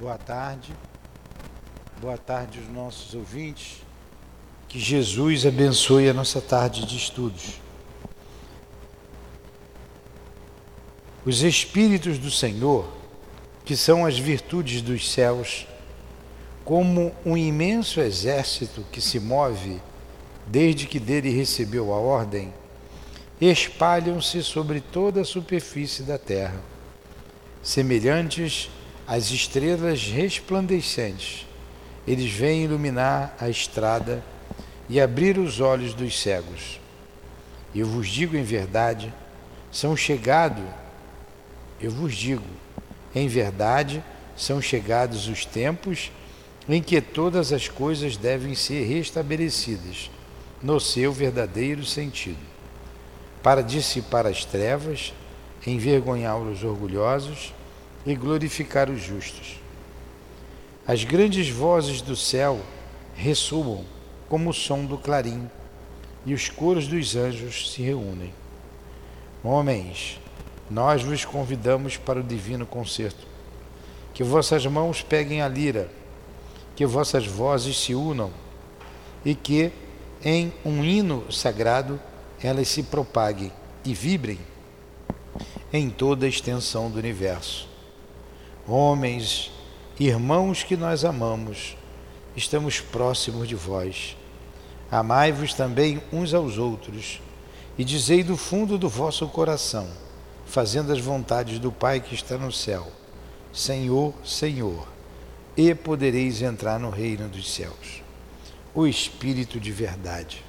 [0.00, 0.74] Boa tarde.
[2.00, 3.82] Boa tarde aos nossos ouvintes.
[4.66, 7.60] Que Jesus abençoe a nossa tarde de estudos.
[11.22, 12.90] Os Espíritos do Senhor,
[13.62, 15.66] que são as virtudes dos céus,
[16.64, 19.82] como um imenso exército que se move
[20.46, 22.54] desde que dele recebeu a ordem,
[23.38, 26.58] espalham-se sobre toda a superfície da terra,
[27.62, 28.70] semelhantes
[29.10, 31.44] às estrelas resplandecentes.
[32.06, 34.22] Eles vêm iluminar a estrada
[34.88, 36.80] e abrir os olhos dos cegos.
[37.74, 39.12] Eu vos digo em verdade,
[39.70, 40.64] são chegados
[41.80, 42.44] eu vos digo,
[43.14, 44.04] em verdade,
[44.36, 46.12] são chegados os tempos
[46.68, 50.10] em que todas as coisas devem ser restabelecidas
[50.62, 52.38] no seu verdadeiro sentido,
[53.42, 55.14] para dissipar as trevas,
[55.66, 57.54] envergonhar os orgulhosos
[58.04, 59.60] e glorificar os justos.
[60.86, 62.60] As grandes vozes do céu
[63.14, 63.84] ressoam
[64.28, 65.50] como o som do clarim,
[66.24, 68.32] e os coros dos anjos se reúnem.
[69.42, 70.20] Homens,
[70.70, 73.26] nós vos convidamos para o divino concerto.
[74.12, 75.90] Que vossas mãos peguem a lira,
[76.76, 78.30] que vossas vozes se unam
[79.24, 79.72] e que,
[80.22, 81.98] em um hino sagrado,
[82.42, 83.52] elas se propaguem
[83.84, 84.38] e vibrem
[85.72, 87.69] em toda a extensão do universo.
[88.66, 89.50] Homens,
[89.98, 91.76] irmãos que nós amamos,
[92.36, 94.16] estamos próximos de vós.
[94.90, 97.20] Amai-vos também uns aos outros
[97.78, 99.88] e dizei do fundo do vosso coração
[100.50, 102.90] fazendo as vontades do Pai que está no céu.
[103.52, 104.86] Senhor, Senhor,
[105.56, 108.02] e podereis entrar no reino dos céus.
[108.74, 110.44] O Espírito de verdade.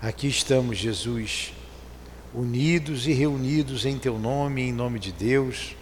[0.00, 1.52] Aqui estamos, Jesus,
[2.34, 5.76] unidos e reunidos em Teu nome, em nome de Deus,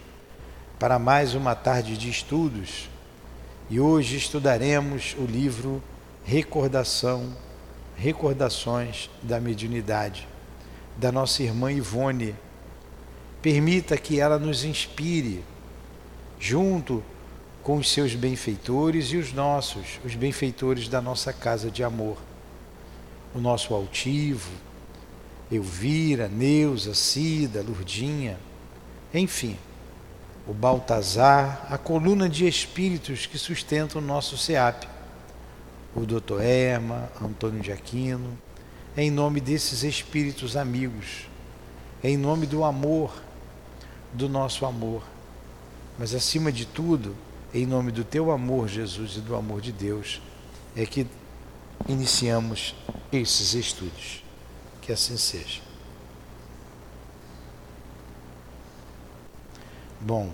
[0.81, 2.89] para mais uma tarde de estudos.
[3.69, 5.79] E hoje estudaremos o livro
[6.25, 7.37] Recordação,
[7.95, 10.27] Recordações da Mediunidade,
[10.97, 12.35] da nossa irmã Ivone
[13.43, 15.43] Permita que ela nos inspire,
[16.39, 17.03] junto
[17.61, 22.17] com os seus benfeitores e os nossos, os benfeitores da nossa casa de amor.
[23.35, 24.49] O nosso altivo,
[25.51, 28.39] Elvira, Neuza, Cida, Lurdinha,
[29.13, 29.57] enfim,
[30.47, 34.87] o Baltazar, a coluna de espíritos que sustentam o nosso SEAP,
[35.95, 36.41] o Dr.
[36.41, 38.37] Erma, Antônio de Aquino,
[38.95, 41.27] em nome desses espíritos amigos,
[42.03, 43.13] em nome do amor
[44.13, 45.03] do nosso amor.
[45.97, 47.15] Mas acima de tudo,
[47.53, 50.21] em nome do teu amor, Jesus, e do amor de Deus,
[50.75, 51.05] é que
[51.87, 52.75] iniciamos
[53.11, 54.23] esses estudos.
[54.81, 55.61] Que assim seja.
[60.03, 60.29] Bom,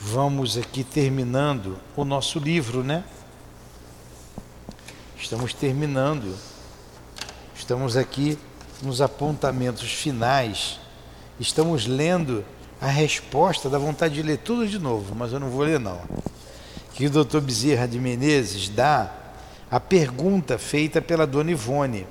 [0.00, 3.04] vamos aqui terminando o nosso livro, né?
[5.16, 6.34] Estamos terminando.
[7.54, 8.38] Estamos aqui
[8.82, 10.80] nos apontamentos finais
[11.40, 12.44] estamos lendo
[12.80, 16.00] a resposta, da vontade de ler tudo de novo, mas eu não vou ler não.
[16.94, 19.12] Que o doutor Bezerra de Menezes dá
[19.70, 22.06] a pergunta feita pela dona Ivone.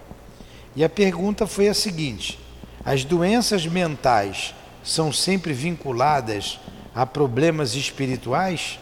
[0.76, 2.40] E a pergunta foi a seguinte:
[2.86, 4.54] as doenças mentais
[4.88, 6.62] são sempre vinculadas
[6.96, 8.80] a problemas espirituais?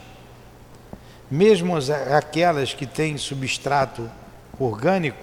[1.31, 1.73] Mesmo
[2.15, 4.09] aquelas que têm substrato
[4.59, 5.17] orgânico?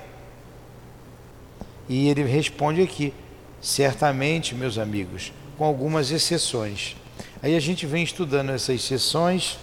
[1.89, 3.15] E ele responde aqui:
[3.61, 6.97] Certamente, meus amigos, com algumas exceções.
[7.41, 9.59] Aí a gente vem estudando essas exceções,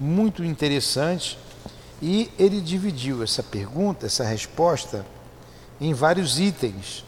[0.00, 1.36] muito interessantes,
[2.00, 5.04] e ele dividiu essa pergunta, essa resposta,
[5.78, 7.04] em vários itens.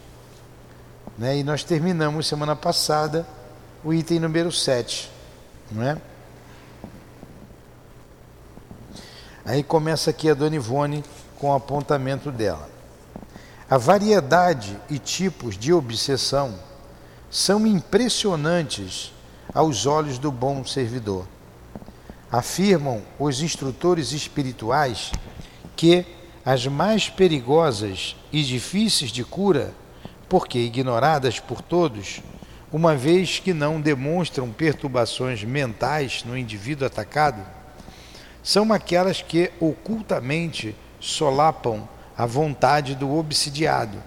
[1.16, 1.38] Né?
[1.38, 3.26] E nós terminamos semana passada
[3.84, 5.10] o item número 7.
[5.70, 5.96] Não é?
[9.44, 11.04] Aí começa aqui a Dona Ivone
[11.38, 12.68] com o apontamento dela.
[13.68, 16.58] A variedade e tipos de obsessão
[17.30, 19.12] são impressionantes
[19.52, 21.26] aos olhos do bom servidor.
[22.32, 25.12] Afirmam os instrutores espirituais
[25.76, 26.06] que
[26.44, 29.72] as mais perigosas e difíceis de cura,
[30.28, 32.22] porque ignoradas por todos,
[32.74, 37.40] uma vez que não demonstram perturbações mentais no indivíduo atacado,
[38.42, 41.88] são aquelas que ocultamente solapam
[42.18, 44.02] a vontade do obsidiado,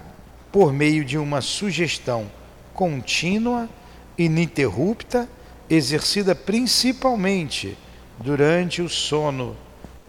[0.52, 2.30] por meio de uma sugestão
[2.74, 3.70] contínua,
[4.18, 5.30] ininterrupta,
[5.70, 7.78] exercida principalmente
[8.20, 9.56] durante o sono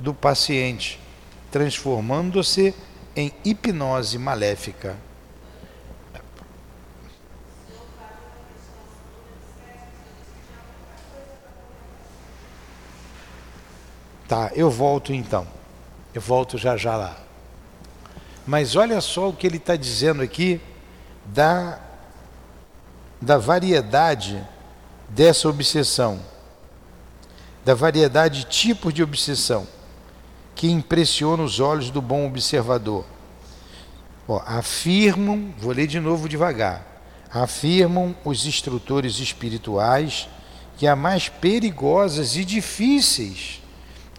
[0.01, 0.99] do paciente,
[1.53, 2.75] transformando-se
[3.15, 4.97] em hipnose maléfica.
[14.29, 15.47] Tá, eu volto então.
[16.13, 17.17] Eu volto já já lá.
[18.47, 20.61] Mas olha só o que ele está dizendo aqui
[21.25, 21.79] da,
[23.21, 24.47] da variedade
[25.09, 26.21] dessa obsessão,
[27.65, 29.67] da variedade de tipos de obsessão
[30.55, 33.07] que impressiona os olhos do bom observador.
[34.27, 36.85] Ó, afirmam, vou ler de novo devagar,
[37.31, 40.29] afirmam os instrutores espirituais
[40.77, 43.63] que há mais perigosas e difíceis,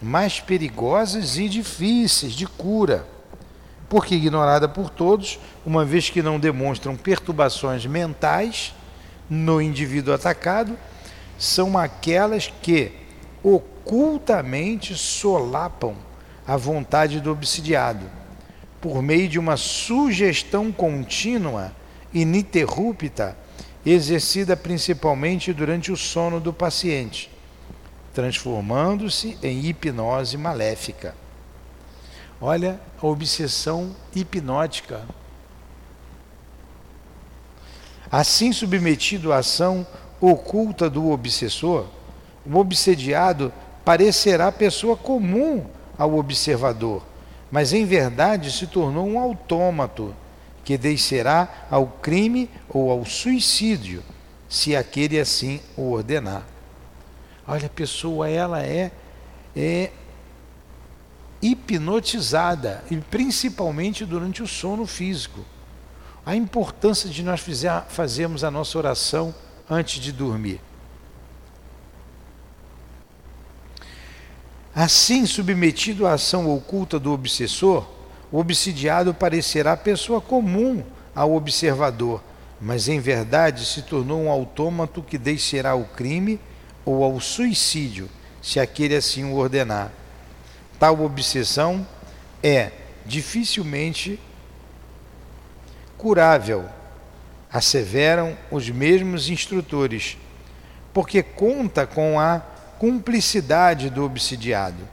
[0.00, 3.06] mais perigosas e difíceis de cura,
[3.88, 8.74] porque ignorada por todos, uma vez que não demonstram perturbações mentais
[9.28, 10.78] no indivíduo atacado,
[11.38, 12.92] são aquelas que
[13.42, 15.96] ocultamente solapam
[16.46, 18.04] a vontade do obsidiado,
[18.80, 21.72] por meio de uma sugestão contínua,
[22.12, 23.36] ininterrupta,
[23.84, 27.30] exercida principalmente durante o sono do paciente,
[28.14, 31.14] transformando-se em hipnose maléfica.
[32.40, 35.02] Olha a obsessão hipnótica.
[38.10, 39.86] Assim submetido à ação
[40.20, 41.86] oculta do obsessor,
[42.44, 43.52] o obsediado
[43.84, 45.66] parecerá pessoa comum
[45.96, 47.02] ao observador,
[47.50, 50.14] mas em verdade se tornou um autômato
[50.64, 54.02] que descerá ao crime ou ao suicídio,
[54.48, 56.42] se aquele assim o ordenar.
[57.50, 58.92] Olha, a pessoa ela é,
[59.56, 59.90] é
[61.42, 65.44] hipnotizada e principalmente durante o sono físico.
[66.24, 69.34] A importância de nós fizer, fazermos a nossa oração
[69.68, 70.60] antes de dormir.
[74.72, 77.84] Assim, submetido à ação oculta do obsessor,
[78.30, 82.22] o obsidiado parecerá pessoa comum ao observador,
[82.60, 86.38] mas em verdade se tornou um autômato que deixará o crime
[86.84, 88.08] ou ao suicídio,
[88.42, 89.90] se aquele assim o ordenar.
[90.78, 91.86] Tal obsessão
[92.42, 92.72] é
[93.04, 94.18] dificilmente
[95.98, 96.64] curável,
[97.52, 100.16] asseveram os mesmos instrutores,
[100.92, 102.40] porque conta com a
[102.78, 104.88] cumplicidade do obsidiado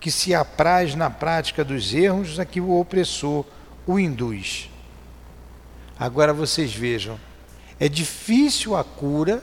[0.00, 3.44] que se apraz na prática dos erros a que o opressor
[3.86, 4.70] o induz.
[5.98, 7.18] Agora vocês vejam,
[7.80, 9.42] é difícil a cura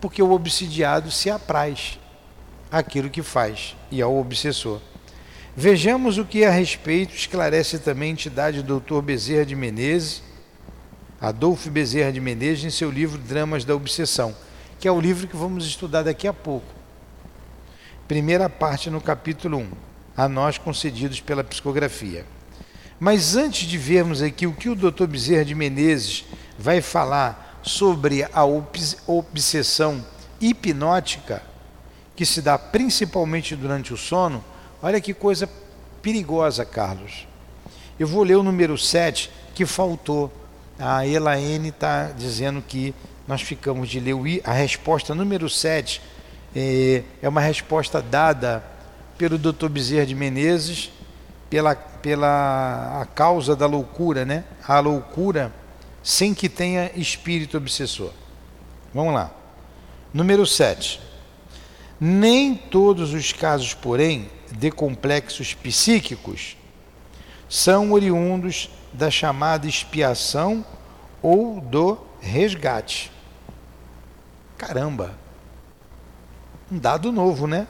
[0.00, 1.98] porque o obsidiado se apraz
[2.70, 4.80] aquilo que faz e ao obsessor.
[5.56, 9.00] Vejamos o que a respeito esclarece também a entidade Dr.
[9.02, 10.22] Bezerra de Menezes,
[11.20, 14.34] Adolfo Bezerra de Menezes, em seu livro Dramas da Obsessão,
[14.78, 16.80] que é o livro que vamos estudar daqui a pouco
[18.10, 19.70] primeira parte no capítulo 1,
[20.16, 22.26] a nós concedidos pela psicografia.
[22.98, 25.06] Mas antes de vermos aqui o que o Dr.
[25.06, 26.24] Bezerra de Menezes
[26.58, 30.04] vai falar sobre a obsessão
[30.40, 31.42] hipnótica,
[32.16, 34.44] que se dá principalmente durante o sono,
[34.82, 35.48] olha que coisa
[36.02, 37.26] perigosa, Carlos.
[37.98, 40.32] Eu vou ler o número 7 que faltou.
[40.78, 42.94] A Elaine está dizendo que
[43.28, 44.14] nós ficamos de ler
[44.44, 46.00] a resposta número 7
[46.54, 48.64] é, é uma resposta dada
[49.16, 49.68] pelo Dr.
[49.68, 50.90] Bezerra de Menezes
[51.48, 54.44] pela, pela a causa da loucura, né?
[54.66, 55.52] A loucura
[56.02, 58.12] sem que tenha espírito obsessor.
[58.92, 59.30] Vamos lá.
[60.12, 61.00] Número 7.
[62.00, 66.56] Nem todos os casos, porém, de complexos psíquicos
[67.48, 70.64] são oriundos da chamada expiação
[71.22, 73.12] ou do resgate.
[74.56, 75.18] Caramba!
[76.70, 77.66] Um dado novo, né?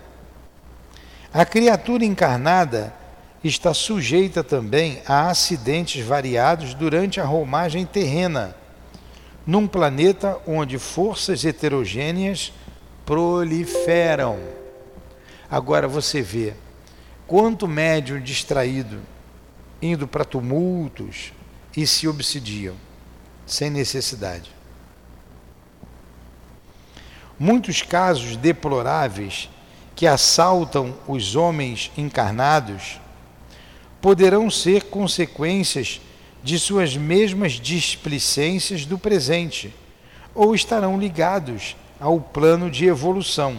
[1.32, 2.94] A criatura encarnada
[3.42, 8.54] está sujeita também a acidentes variados durante a romagem terrena,
[9.46, 12.52] num planeta onde forças heterogêneas
[13.06, 14.38] proliferam.
[15.50, 16.54] Agora você vê
[17.26, 19.00] quanto médium distraído
[19.80, 21.32] indo para tumultos
[21.76, 22.74] e se obsidiam
[23.46, 24.50] sem necessidade.
[27.38, 29.48] Muitos casos deploráveis
[29.96, 33.00] que assaltam os homens encarnados
[34.00, 36.00] poderão ser consequências
[36.42, 39.74] de suas mesmas displicências do presente,
[40.34, 43.58] ou estarão ligados ao plano de evolução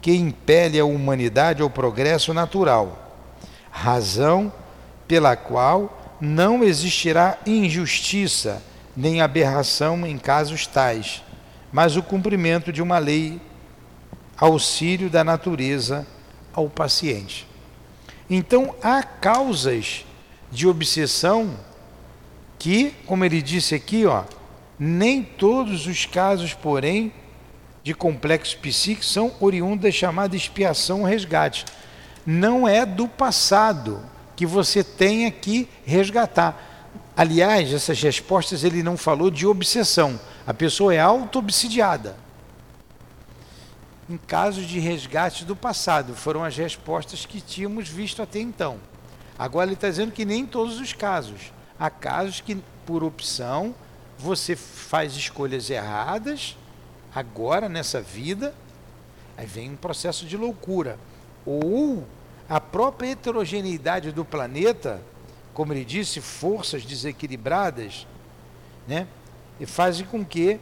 [0.00, 3.16] que impele a humanidade ao progresso natural,
[3.70, 4.52] razão
[5.08, 8.62] pela qual não existirá injustiça
[8.96, 11.24] nem aberração em casos tais
[11.74, 13.40] mas o cumprimento de uma lei,
[14.36, 16.06] auxílio da natureza
[16.52, 17.48] ao paciente.
[18.28, 20.04] Então, há causas
[20.50, 21.58] de obsessão
[22.58, 24.24] que, como ele disse aqui, ó,
[24.78, 27.12] nem todos os casos, porém,
[27.82, 31.66] de complexo psíquico são oriundos da chamada expiação ou resgate.
[32.26, 34.00] não é do passado
[34.34, 36.58] que você tenha que resgatar.
[37.14, 40.18] Aliás, essas respostas ele não falou de obsessão.
[40.46, 42.16] A pessoa é auto-obsidiada.
[44.08, 48.78] Em casos de resgate do passado, foram as respostas que tínhamos visto até então.
[49.38, 51.52] Agora ele está dizendo que nem em todos os casos.
[51.78, 53.74] Há casos que, por opção,
[54.18, 56.56] você faz escolhas erradas,
[57.14, 58.54] agora nessa vida,
[59.36, 60.98] aí vem um processo de loucura.
[61.46, 62.06] Ou
[62.48, 65.00] a própria heterogeneidade do planeta,
[65.54, 68.06] como ele disse, forças desequilibradas,
[68.86, 69.06] né,
[69.66, 70.60] fazem com que,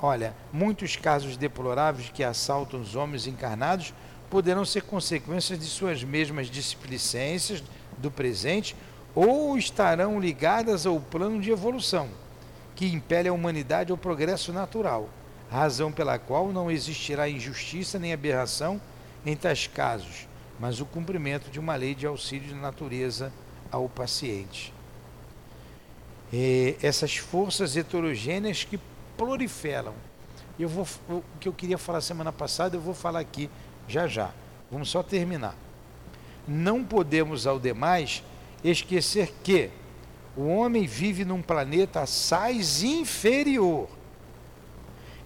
[0.00, 3.92] olha, muitos casos deploráveis que assaltam os homens encarnados
[4.28, 7.62] poderão ser consequências de suas mesmas displicências
[7.98, 8.76] do presente
[9.14, 12.08] ou estarão ligadas ao plano de evolução
[12.80, 15.10] que impele a humanidade ao progresso natural,
[15.50, 18.80] razão pela qual não existirá injustiça nem aberração
[19.26, 20.26] em tais casos,
[20.58, 23.30] mas o cumprimento de uma lei de auxílio de natureza
[23.70, 24.72] ao paciente.
[26.32, 28.80] E essas forças heterogêneas que
[29.20, 29.92] proliferam.
[30.58, 33.50] Eu vou, o que eu queria falar semana passada, eu vou falar aqui
[33.86, 34.30] já já.
[34.70, 35.54] Vamos só terminar.
[36.48, 38.24] Não podemos, ao demais,
[38.64, 39.68] esquecer que
[40.34, 43.90] o homem vive num planeta sais inferior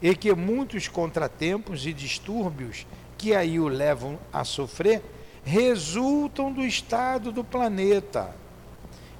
[0.03, 2.85] e que muitos contratempos e distúrbios
[3.17, 5.03] que aí o levam a sofrer
[5.45, 8.35] resultam do estado do planeta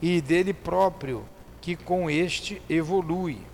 [0.03, 1.25] e dele próprio,
[1.61, 3.54] que com este evolui.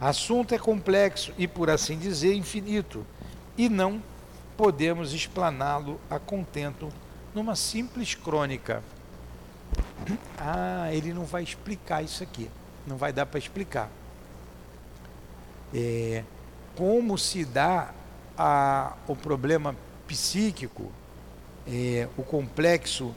[0.00, 3.04] Assunto é complexo e, por assim dizer, infinito,
[3.56, 4.02] e não
[4.56, 6.88] podemos explaná-lo a contento
[7.34, 8.82] numa simples crônica.
[10.38, 12.48] Ah, ele não vai explicar isso aqui.
[12.86, 13.90] Não vai dar para explicar.
[15.74, 16.24] É,
[16.76, 17.92] como se dá
[18.36, 19.74] a, o problema
[20.06, 20.90] psíquico,
[21.66, 23.14] é, o complexo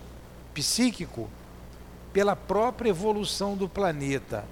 [0.54, 1.30] psíquico,
[2.12, 4.44] pela própria evolução do planeta.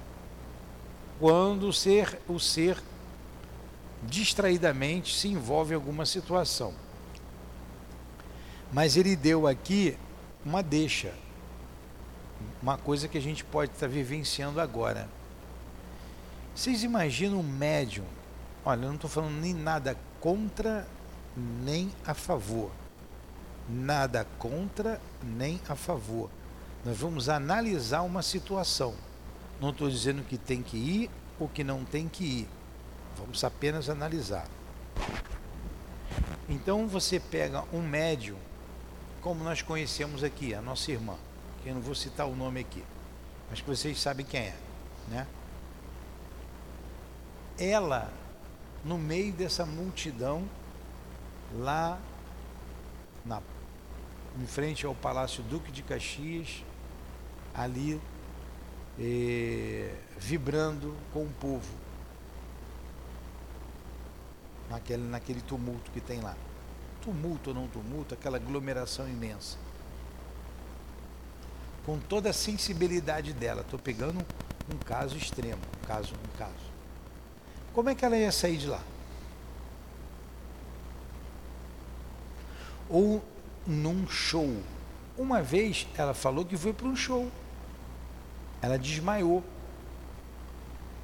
[1.20, 2.82] Quando o ser, o ser
[4.02, 6.74] distraidamente se envolve em alguma situação.
[8.72, 9.96] Mas ele deu aqui
[10.44, 11.14] uma deixa
[12.62, 15.08] uma coisa que a gente pode estar vivenciando agora.
[16.54, 18.04] Vocês imaginam um médium?
[18.64, 20.86] Olha, eu não estou falando nem nada contra
[21.36, 22.70] nem a favor.
[23.68, 26.28] Nada contra nem a favor.
[26.84, 28.94] Nós vamos analisar uma situação.
[29.60, 32.48] Não estou dizendo que tem que ir ou que não tem que ir.
[33.16, 34.46] Vamos apenas analisar.
[36.48, 38.38] Então você pega um médium,
[39.20, 41.16] como nós conhecemos aqui, a nossa irmã
[41.62, 42.82] que eu não vou citar o nome aqui,
[43.48, 44.56] mas que vocês sabem quem é,
[45.08, 45.26] né?
[47.58, 48.10] Ela,
[48.84, 50.48] no meio dessa multidão,
[51.58, 51.98] lá
[53.24, 53.42] na,
[54.40, 56.64] em frente ao Palácio Duque de Caxias,
[57.54, 58.00] ali
[60.18, 61.72] vibrando com o povo,
[64.68, 66.36] naquele, naquele tumulto que tem lá.
[67.02, 69.56] Tumulto ou não tumulto, aquela aglomeração imensa
[71.84, 73.62] com toda a sensibilidade dela.
[73.62, 74.24] Estou pegando
[74.72, 76.70] um caso extremo, um caso, um caso.
[77.72, 78.82] Como é que ela ia sair de lá?
[82.88, 83.22] Ou
[83.66, 84.62] num show.
[85.16, 87.30] Uma vez ela falou que foi para um show.
[88.62, 89.42] Ela desmaiou.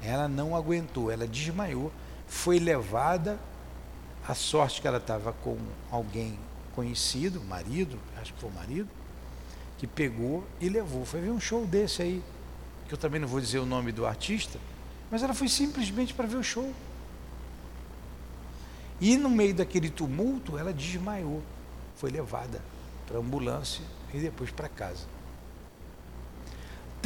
[0.01, 1.91] Ela não aguentou, ela desmaiou.
[2.27, 3.39] Foi levada.
[4.27, 5.57] A sorte que ela estava com
[5.89, 6.37] alguém
[6.75, 8.89] conhecido, marido, acho que foi o marido,
[9.77, 11.05] que pegou e levou.
[11.05, 12.23] Foi ver um show desse aí,
[12.87, 14.59] que eu também não vou dizer o nome do artista,
[15.09, 16.71] mas ela foi simplesmente para ver o show.
[18.99, 21.41] E no meio daquele tumulto, ela desmaiou.
[21.95, 22.61] Foi levada
[23.07, 23.83] para a ambulância
[24.13, 25.05] e depois para casa.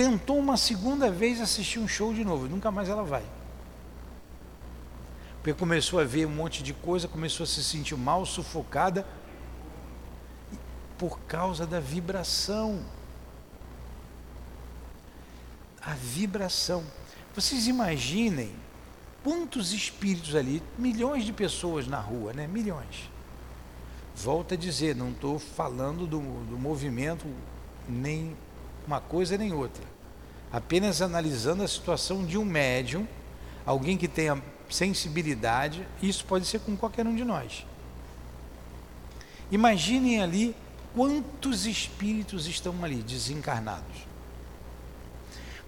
[0.02, 3.24] Tentou uma segunda vez assistir um show de novo, nunca mais ela vai.
[5.36, 9.06] Porque começou a ver um monte de coisa, começou a se sentir mal, sufocada
[10.98, 12.84] por causa da vibração.
[15.80, 16.84] A vibração.
[17.36, 18.52] Vocês imaginem
[19.24, 22.48] quantos espíritos ali, milhões de pessoas na rua, né?
[22.48, 23.08] Milhões.
[24.16, 27.28] Volto a dizer, não estou falando do, do movimento
[27.88, 28.36] nem
[28.88, 29.91] uma coisa nem outra.
[30.52, 33.08] Apenas analisando a situação de um médium,
[33.66, 37.66] alguém que tenha sensibilidade, isso pode ser com qualquer um de nós.
[39.52, 40.56] Imaginem ali
[40.94, 44.06] Quantos espíritos estão ali desencarnados?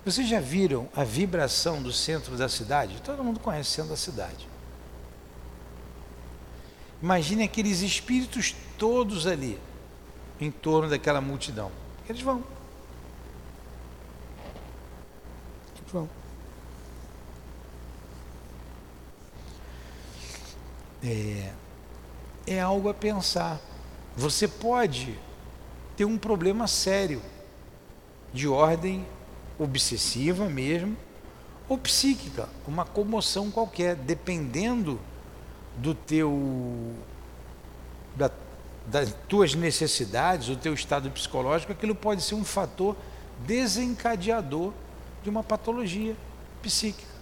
[0.03, 3.01] Vocês já viram a vibração do centro da cidade?
[3.01, 4.49] Todo mundo conhece o centro da cidade.
[7.01, 9.57] Imagine aqueles espíritos todos ali,
[10.41, 11.71] em torno daquela multidão?
[12.07, 12.43] Eles vão.
[21.03, 21.51] É,
[22.47, 23.59] é algo a pensar.
[24.15, 25.17] Você pode
[25.97, 27.21] ter um problema sério
[28.33, 29.05] de ordem
[29.59, 30.97] obsessiva mesmo
[31.67, 34.99] ou psíquica, uma comoção qualquer, dependendo
[35.77, 36.93] do teu
[38.15, 38.29] da,
[38.85, 42.95] das tuas necessidades, do teu estado psicológico, aquilo pode ser um fator
[43.45, 44.73] desencadeador
[45.23, 46.15] de uma patologia
[46.61, 47.13] psíquica.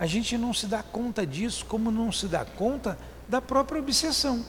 [0.00, 2.98] A gente não se dá conta disso, como não se dá conta
[3.28, 4.44] da própria obsessão.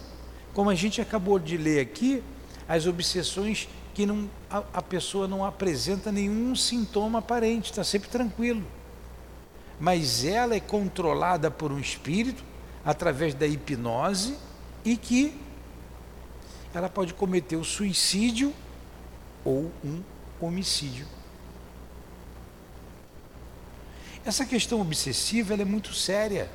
[0.53, 2.23] Como a gente acabou de ler aqui,
[2.67, 8.63] as obsessões que não, a, a pessoa não apresenta nenhum sintoma aparente, está sempre tranquilo.
[9.79, 12.43] Mas ela é controlada por um espírito
[12.85, 14.37] através da hipnose
[14.85, 15.35] e que
[16.73, 18.53] ela pode cometer o suicídio
[19.43, 20.01] ou um
[20.39, 21.05] homicídio.
[24.25, 26.49] Essa questão obsessiva é muito séria.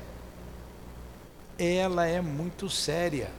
[1.57, 3.29] Ela é muito séria.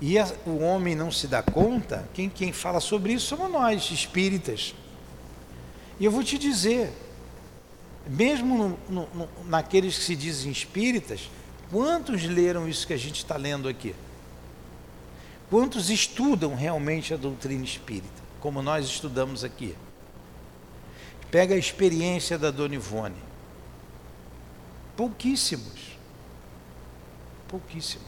[0.00, 3.90] E a, o homem não se dá conta, quem, quem fala sobre isso somos nós,
[3.90, 4.74] espíritas.
[5.98, 6.90] E eu vou te dizer,
[8.06, 11.30] mesmo no, no, naqueles que se dizem espíritas,
[11.70, 13.94] quantos leram isso que a gente está lendo aqui?
[15.50, 19.76] Quantos estudam realmente a doutrina espírita, como nós estudamos aqui?
[21.28, 23.16] Pega a experiência da Dona Ivone.
[24.96, 25.98] Pouquíssimos.
[27.48, 28.06] Pouquíssimos.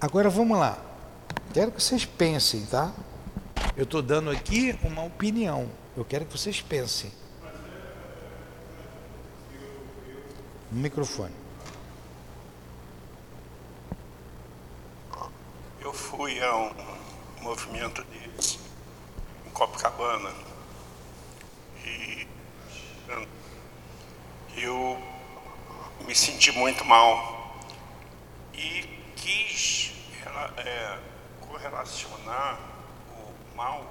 [0.00, 0.78] Agora vamos lá.
[1.52, 2.92] Quero que vocês pensem, tá?
[3.76, 5.68] Eu estou dando aqui uma opinião.
[5.96, 7.10] Eu quero que vocês pensem.
[10.70, 11.42] No microfone.
[15.80, 16.72] Eu fui a um
[17.40, 18.56] movimento de
[19.44, 20.32] em Copacabana
[21.84, 22.28] e
[24.56, 25.02] eu
[26.06, 27.60] me senti muito mal
[28.54, 28.84] e
[29.16, 29.94] quis
[30.58, 30.96] é,
[31.40, 32.56] correlacionar
[33.16, 33.84] o mal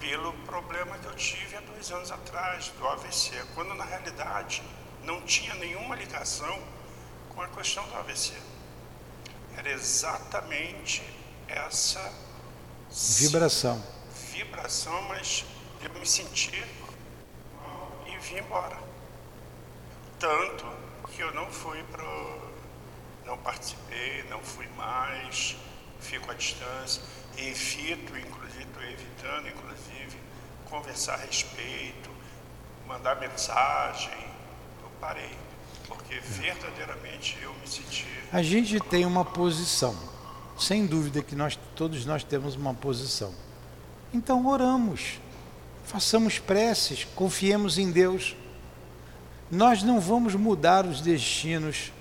[0.00, 4.60] pelo problema que eu tive há dois anos atrás, do AVC, quando na realidade
[5.04, 6.60] não tinha nenhuma ligação
[7.28, 8.34] com a questão do AVC.
[9.56, 11.16] Era exatamente
[11.48, 12.12] essa
[12.90, 13.82] vibração.
[14.32, 15.44] Vibração, mas
[15.82, 16.64] eu me senti
[18.06, 18.78] e vim embora.
[20.18, 20.66] Tanto
[21.10, 22.04] que eu não fui para
[23.28, 25.54] não participei, não fui mais,
[26.00, 27.02] fico à distância,
[27.36, 30.18] evito, inclusive, estou evitando, inclusive,
[30.70, 32.10] conversar a respeito,
[32.86, 34.16] mandar mensagem,
[34.82, 35.36] eu parei,
[35.86, 38.06] porque verdadeiramente eu me senti.
[38.32, 39.94] A gente tem uma posição,
[40.58, 43.32] sem dúvida que nós todos nós temos uma posição.
[44.12, 45.20] Então oramos,
[45.84, 48.34] façamos preces, confiemos em Deus.
[49.50, 51.92] Nós não vamos mudar os destinos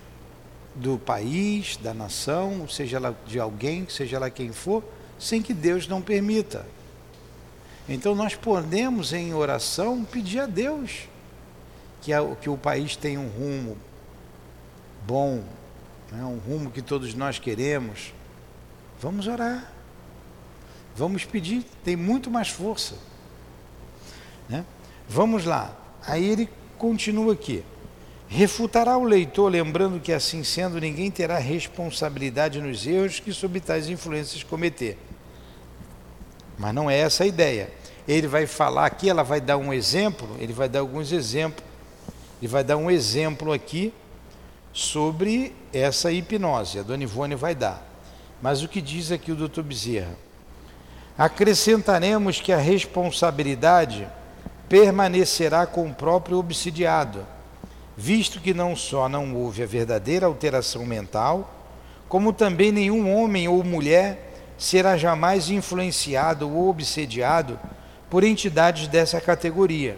[0.75, 4.83] do país, da nação, seja lá de alguém, seja lá quem for,
[5.17, 6.65] sem que Deus não permita.
[7.87, 11.07] Então nós podemos em oração pedir a Deus
[12.01, 13.77] que, a, que o país tenha um rumo
[15.05, 15.43] bom,
[16.11, 18.13] né, um rumo que todos nós queremos.
[18.99, 19.71] Vamos orar.
[20.95, 22.95] Vamos pedir, tem muito mais força.
[24.49, 24.65] Né?
[25.07, 25.75] Vamos lá.
[26.05, 27.63] Aí ele continua aqui.
[28.27, 33.87] Refutará o leitor, lembrando que, assim sendo, ninguém terá responsabilidade nos erros que, sob tais
[33.87, 34.97] influências, cometer.
[36.57, 37.71] Mas não é essa a ideia.
[38.07, 41.63] Ele vai falar aqui, ela vai dar um exemplo, ele vai dar alguns exemplos.
[42.41, 43.93] Ele vai dar um exemplo aqui
[44.73, 46.79] sobre essa hipnose.
[46.79, 47.86] A dona Ivone vai dar.
[48.41, 50.15] Mas o que diz aqui o doutor Bezerra?
[51.17, 54.07] Acrescentaremos que a responsabilidade
[54.69, 57.25] permanecerá com o próprio obsidiado
[57.97, 61.51] visto que não só não houve a verdadeira alteração mental,
[62.07, 67.59] como também nenhum homem ou mulher será jamais influenciado ou obsediado
[68.07, 69.97] por entidades dessa categoria,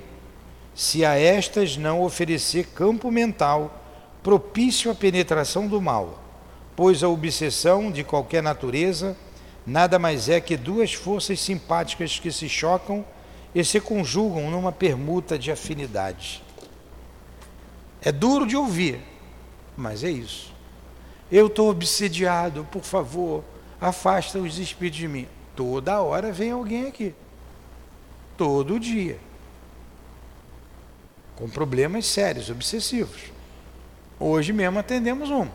[0.73, 3.84] se a estas não oferecer campo mental
[4.23, 6.23] propício à penetração do mal,
[6.79, 9.13] pois a obsessão de qualquer natureza
[9.67, 13.03] nada mais é que duas forças simpáticas que se chocam
[13.53, 16.41] e se conjugam numa permuta de afinidade.
[18.01, 19.01] É duro de ouvir,
[19.75, 20.53] mas é isso.
[21.29, 23.43] Eu estou obsediado, por favor,
[23.81, 25.27] afasta os espíritos de mim.
[25.57, 27.13] Toda hora vem alguém aqui.
[28.37, 29.19] Todo dia.
[31.35, 33.33] Com problemas sérios, obsessivos.
[34.17, 35.49] Hoje mesmo atendemos um.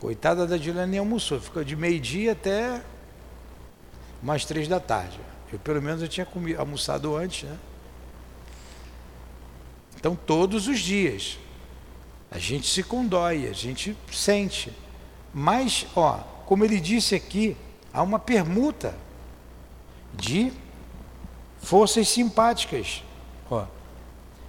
[0.00, 2.80] Coitada da Dilane almoçou, ficou de meio-dia até
[4.22, 5.20] mais três da tarde.
[5.52, 7.58] Eu pelo menos eu tinha comido, almoçado antes, né?
[9.96, 11.38] Então todos os dias
[12.30, 14.72] a gente se condói, a gente sente.
[15.34, 17.56] Mas, ó, como ele disse aqui,
[17.92, 18.94] há uma permuta
[20.14, 20.50] de
[21.60, 23.02] forças simpáticas.
[23.50, 23.66] Ó,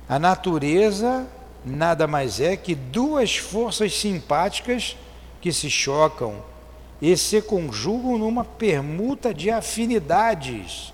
[0.07, 1.27] a natureza
[1.65, 4.95] nada mais é que duas forças simpáticas
[5.41, 6.43] que se chocam
[7.01, 10.93] e se conjugam numa permuta de afinidades.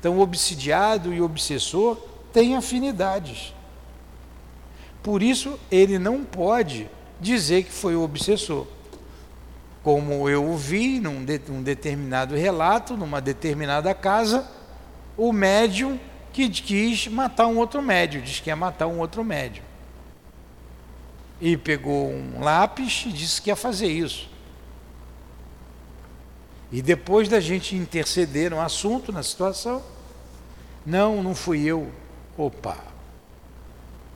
[0.00, 1.96] Então, obsidiado e obsessor
[2.32, 3.54] têm afinidades.
[5.02, 6.88] Por isso, ele não pode
[7.20, 8.66] dizer que foi o obsessor.
[9.82, 14.48] Como eu ouvi num, de, determinado relato, numa determinada casa,
[15.16, 15.98] o médium
[16.32, 19.67] que quis matar um outro médium, diz que ia matar um outro médium.
[21.40, 24.28] E pegou um lápis e disse que ia fazer isso.
[26.70, 29.82] E depois da gente interceder no assunto, na situação,
[30.84, 31.90] não, não fui eu.
[32.36, 32.76] Opa,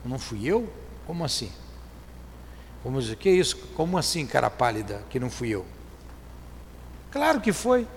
[0.05, 0.71] não fui eu?
[1.05, 1.51] Como assim?
[2.83, 3.57] Como dizer, que isso?
[3.75, 5.65] Como assim, cara pálida, que não fui eu?
[7.11, 7.87] Claro que foi.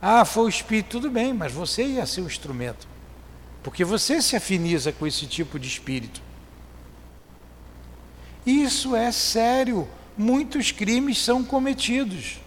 [0.00, 2.86] Ah, foi o Espírito, tudo bem, mas você ia ser o instrumento.
[3.62, 6.22] Porque você se afiniza com esse tipo de espírito.
[8.46, 9.88] Isso é sério.
[10.16, 12.38] Muitos crimes são cometidos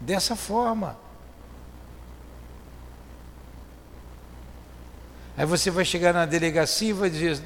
[0.00, 0.98] dessa forma.
[5.36, 7.42] Aí você vai chegar na delegacia e vai dizer,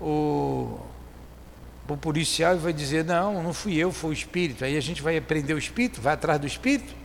[0.00, 0.78] o,
[1.88, 4.64] o policial vai dizer, não, não fui eu, foi o espírito.
[4.64, 6.99] Aí a gente vai prender o espírito, vai atrás do espírito.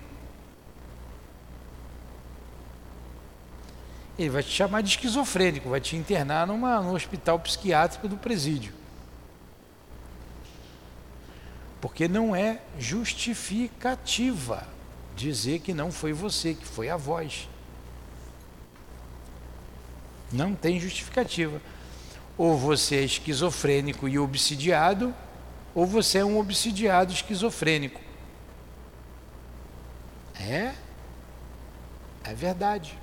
[4.17, 8.73] Ele vai te chamar de esquizofrênico, vai te internar numa, num hospital psiquiátrico do presídio.
[11.81, 14.67] Porque não é justificativa
[15.15, 17.47] dizer que não foi você, que foi a voz.
[20.31, 21.61] Não tem justificativa.
[22.37, 25.13] Ou você é esquizofrênico e obsidiado,
[25.73, 28.01] ou você é um obsidiado esquizofrênico.
[30.39, 30.73] É?
[32.23, 32.97] É verdade.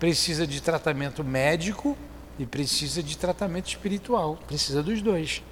[0.00, 1.96] Precisa de tratamento médico
[2.38, 4.38] e precisa de tratamento espiritual.
[4.48, 5.42] Precisa dos dois.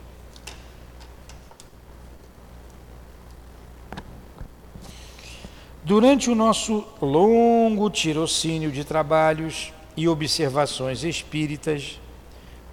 [5.85, 12.01] Durante o nosso longo tirocínio de trabalhos e observações espíritas,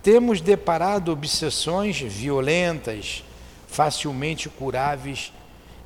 [0.02, 3.22] temos deparado obsessões violentas,
[3.68, 5.34] facilmente curáveis,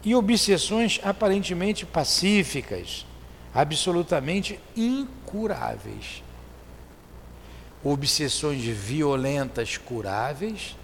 [0.04, 3.08] e obsessões aparentemente pacíficas,
[3.54, 4.60] absolutamente
[5.30, 6.24] incuráveis.
[7.84, 10.76] Obsessões violentas curáveis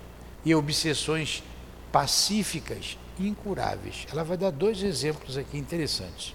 [0.46, 1.44] e obsessões
[1.92, 4.06] pacíficas incuráveis.
[4.12, 6.34] Ela vai dar dois exemplos aqui interessantes.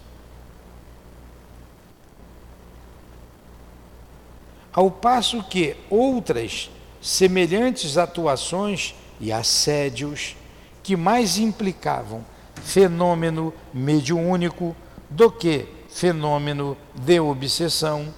[4.73, 6.69] Ao passo que outras
[7.01, 10.35] semelhantes atuações e assédios
[10.83, 12.23] que mais implicavam
[12.63, 14.75] fenômeno mediúnico
[15.09, 18.13] do que fenômeno de obsessão.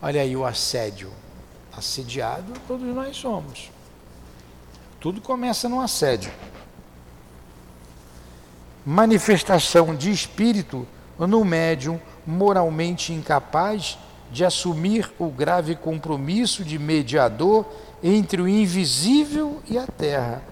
[0.00, 1.10] Olha aí o assédio.
[1.76, 3.70] Assediado todos nós somos.
[5.00, 6.30] Tudo começa no assédio
[8.84, 10.86] manifestação de espírito
[11.18, 13.96] no médium moralmente incapaz
[14.30, 17.64] de assumir o grave compromisso de mediador
[18.02, 20.42] entre o invisível e a terra,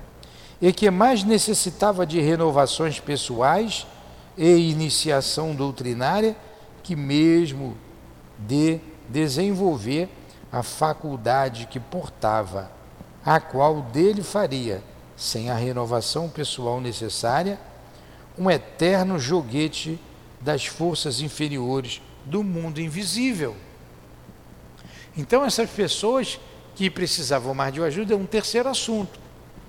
[0.60, 3.86] e que mais necessitava de renovações pessoais
[4.42, 6.34] e iniciação doutrinária
[6.82, 7.76] que mesmo
[8.38, 10.08] de desenvolver
[10.50, 12.72] a faculdade que portava,
[13.22, 14.82] a qual dele faria,
[15.14, 17.60] sem a renovação pessoal necessária,
[18.38, 20.00] um eterno joguete
[20.40, 23.54] das forças inferiores do mundo invisível.
[25.14, 26.40] Então, essas pessoas
[26.74, 29.20] que precisavam mais de ajuda é um terceiro assunto,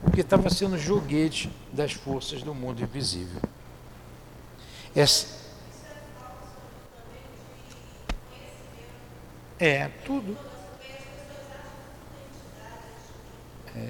[0.01, 3.41] porque estava sendo joguete das forças do mundo invisível.
[4.95, 5.27] Essa...
[9.59, 10.35] É, tudo.
[13.75, 13.89] É.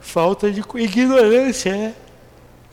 [0.00, 1.94] Falta de ignorância, é.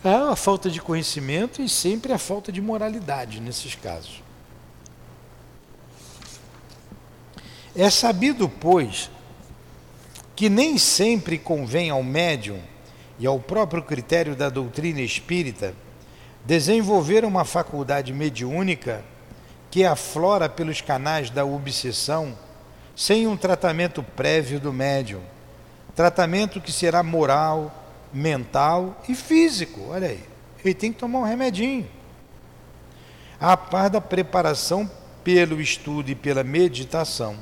[0.03, 4.21] Há a falta de conhecimento e sempre a falta de moralidade nesses casos.
[7.75, 9.09] É sabido, pois,
[10.35, 12.59] que nem sempre convém ao médium
[13.17, 15.73] e ao próprio critério da doutrina espírita
[16.45, 19.04] desenvolver uma faculdade mediúnica
[19.69, 22.38] que aflora pelos canais da obsessão
[22.95, 25.21] sem um tratamento prévio do médium.
[25.95, 27.71] Tratamento que será moral,
[28.13, 29.88] mental e físico.
[29.89, 30.23] Olha aí.
[30.63, 31.88] Ele tem que tomar um remedinho.
[33.39, 34.89] A par da preparação
[35.23, 37.36] pelo estudo e pela meditação.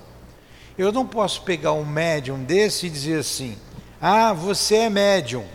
[0.78, 3.58] Eu não posso pegar um médium desse e dizer assim:
[4.02, 5.46] ah, você é médium.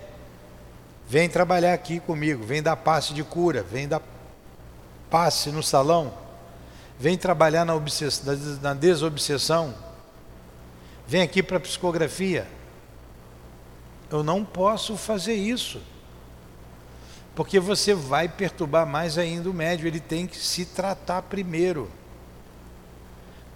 [1.06, 4.02] Vem trabalhar aqui comigo, vem dar passe de cura, vem dar
[5.10, 6.12] passe no salão,
[6.98, 7.74] vem trabalhar na,
[8.62, 9.74] na desobsessão,
[11.06, 12.48] vem aqui para psicografia.
[14.10, 15.80] Eu não posso fazer isso,
[17.34, 21.90] porque você vai perturbar mais ainda o médium, ele tem que se tratar primeiro.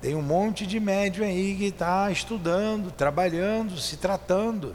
[0.01, 4.75] Tem um monte de médium aí que está estudando, trabalhando, se tratando.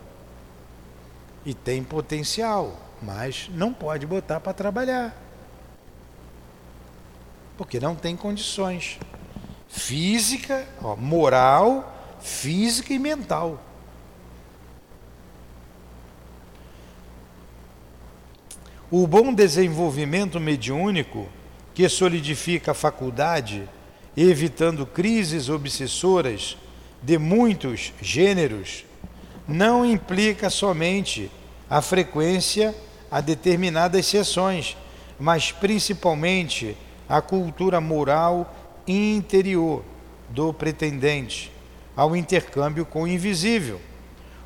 [1.46, 5.16] E tem potencial, mas não pode botar para trabalhar.
[7.58, 8.98] Porque não tem condições.
[9.68, 13.60] Física, ó, moral, física e mental.
[18.90, 21.28] O bom desenvolvimento mediúnico,
[21.74, 23.68] que solidifica a faculdade
[24.16, 26.56] evitando crises obsessoras
[27.02, 28.86] de muitos gêneros,
[29.48, 31.32] não implica somente
[31.70, 32.74] a frequência
[33.12, 34.76] a determinadas sessões,
[35.20, 36.76] mas principalmente
[37.08, 38.54] a cultura moral
[38.88, 39.84] interior
[40.30, 41.52] do pretendente,
[41.96, 43.80] ao intercâmbio com o invisível,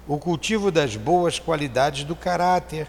[0.07, 2.87] o cultivo das boas qualidades do caráter,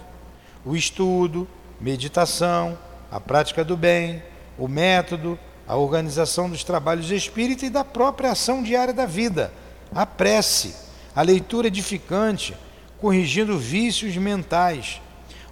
[0.64, 1.46] o estudo,
[1.80, 2.76] meditação,
[3.10, 4.22] a prática do bem,
[4.58, 9.52] o método, a organização dos trabalhos espírita e da própria ação diária da vida,
[9.94, 10.74] a prece,
[11.18, 12.54] a leitura edificante,
[13.00, 15.02] corrigindo vícios mentais,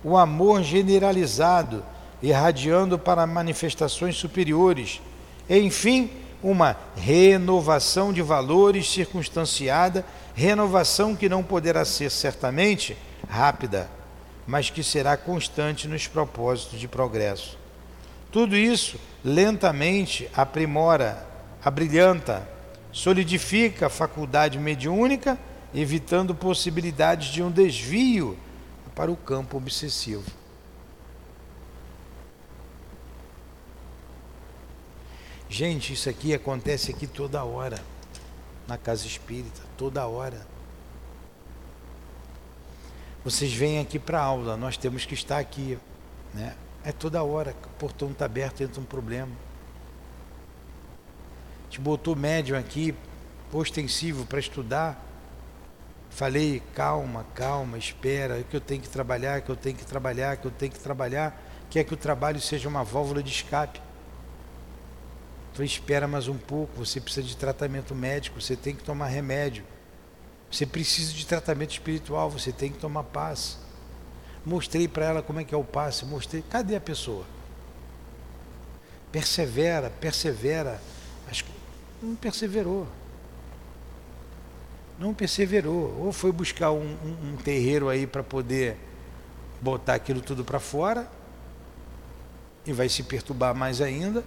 [0.04, 1.82] o amor generalizado,
[2.22, 5.00] irradiando para manifestações superiores,
[5.48, 6.08] e, enfim,
[6.40, 12.96] uma renovação de valores circunstanciada, renovação que não poderá ser certamente
[13.28, 13.90] rápida,
[14.46, 17.58] mas que será constante nos propósitos de progresso.
[18.30, 21.26] Tudo isso lentamente aprimora,
[21.60, 22.48] abrilhanta,
[22.92, 25.36] solidifica a faculdade mediúnica,
[25.76, 28.38] evitando possibilidades de um desvio
[28.94, 30.24] para o campo obsessivo.
[35.50, 37.78] Gente, isso aqui acontece aqui toda hora,
[38.66, 40.46] na casa espírita, toda hora.
[43.22, 45.78] Vocês vêm aqui para aula, nós temos que estar aqui,
[46.32, 46.56] né?
[46.82, 49.32] É toda hora, o portão está aberto, entra um problema.
[51.68, 52.94] Te botou médium aqui,
[53.52, 55.05] ostensivo para estudar.
[56.16, 60.46] Falei, calma, calma, espera, que eu tenho que trabalhar, que eu tenho que trabalhar, que
[60.46, 61.38] eu tenho que trabalhar.
[61.68, 63.82] Quer que o trabalho seja uma válvula de escape.
[65.52, 69.62] Falei, espera mais um pouco, você precisa de tratamento médico, você tem que tomar remédio.
[70.50, 73.58] Você precisa de tratamento espiritual, você tem que tomar paz.
[74.42, 76.42] Mostrei para ela como é que é o passe, mostrei.
[76.48, 77.26] Cadê a pessoa?
[79.12, 80.80] Persevera, persevera.
[81.26, 81.44] Mas
[82.02, 82.88] não perseverou.
[84.98, 85.94] Não perseverou.
[85.98, 88.76] Ou foi buscar um, um, um terreiro aí para poder
[89.60, 91.08] botar aquilo tudo para fora
[92.66, 94.24] e vai se perturbar mais ainda,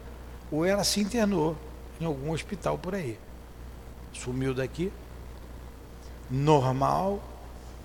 [0.49, 1.57] ou ela se internou
[1.99, 3.19] em algum hospital por aí.
[4.13, 4.91] Sumiu daqui,
[6.31, 7.21] normal,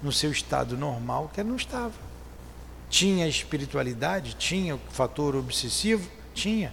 [0.02, 1.92] no seu estado normal, que ela não estava.
[2.88, 4.34] Tinha espiritualidade?
[4.34, 6.08] Tinha o fator obsessivo?
[6.32, 6.72] Tinha.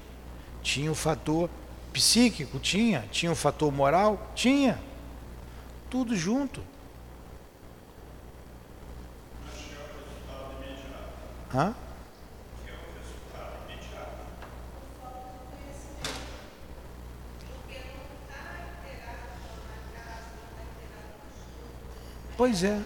[0.62, 1.50] Tinha o fator
[1.91, 2.60] psíquico?
[2.60, 3.06] Tinha.
[3.12, 4.32] Tinha o fator moral?
[4.36, 4.80] Tinha.
[5.91, 6.63] Tudo junto.
[11.54, 11.75] Hã?
[22.38, 22.82] Pois é.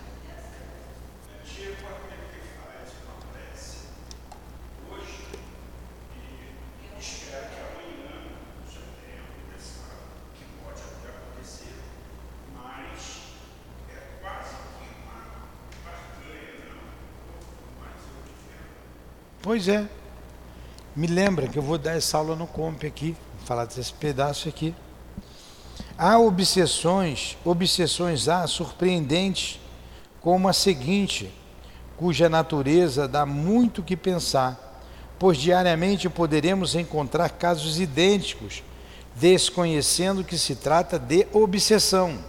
[19.55, 19.87] Pois é.
[20.93, 23.15] Me lembra que eu vou dar essa aula no Comp aqui,
[23.45, 24.75] falar desse pedaço aqui.
[25.97, 29.57] Há obsessões, obsessões há surpreendentes,
[30.19, 31.33] como a seguinte,
[31.95, 34.83] cuja natureza dá muito que pensar,
[35.17, 38.61] pois diariamente poderemos encontrar casos idênticos,
[39.15, 42.19] desconhecendo que se trata de obsessão.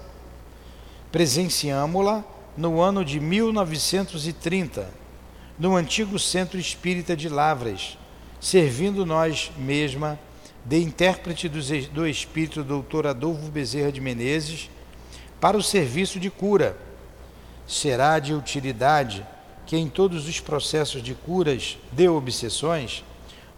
[1.11, 2.25] Presenciamo-la
[2.57, 5.06] no ano de 1930
[5.59, 7.97] no antigo centro espírita de Lavras,
[8.41, 10.19] servindo nós mesma
[10.65, 13.07] de intérprete do Espírito Dr.
[13.07, 14.69] Adolfo Bezerra de Menezes
[15.41, 16.77] para o serviço de cura.
[17.67, 19.25] Será de utilidade
[19.65, 23.05] que em todos os processos de curas de obsessões,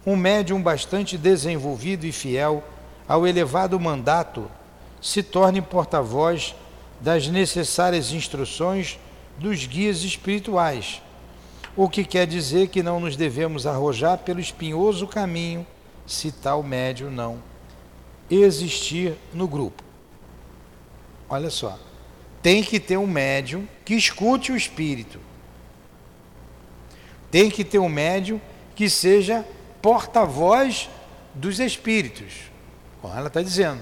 [0.05, 2.63] um médium bastante desenvolvido e fiel
[3.07, 4.49] ao elevado mandato
[5.01, 6.55] se torne porta-voz
[7.01, 8.99] das necessárias instruções
[9.37, 11.01] dos guias espirituais,
[11.75, 15.65] o que quer dizer que não nos devemos arrojar pelo espinhoso caminho
[16.05, 17.41] se tal médium não
[18.29, 19.83] existir no grupo.
[21.29, 21.77] Olha só,
[22.41, 25.19] tem que ter um médium que escute o espírito.
[27.31, 28.41] Tem que ter um médium
[28.75, 29.45] que seja
[29.81, 30.89] porta-voz
[31.33, 32.49] dos espíritos.
[33.01, 33.81] Como ela está dizendo.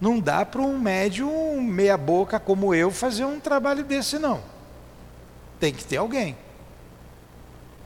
[0.00, 4.40] Não dá para um médium meia-boca como eu fazer um trabalho desse, não.
[5.58, 6.36] Tem que ter alguém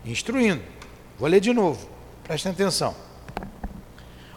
[0.05, 0.63] instruindo.
[1.19, 1.89] Vou ler de novo,
[2.25, 2.95] prestem atenção.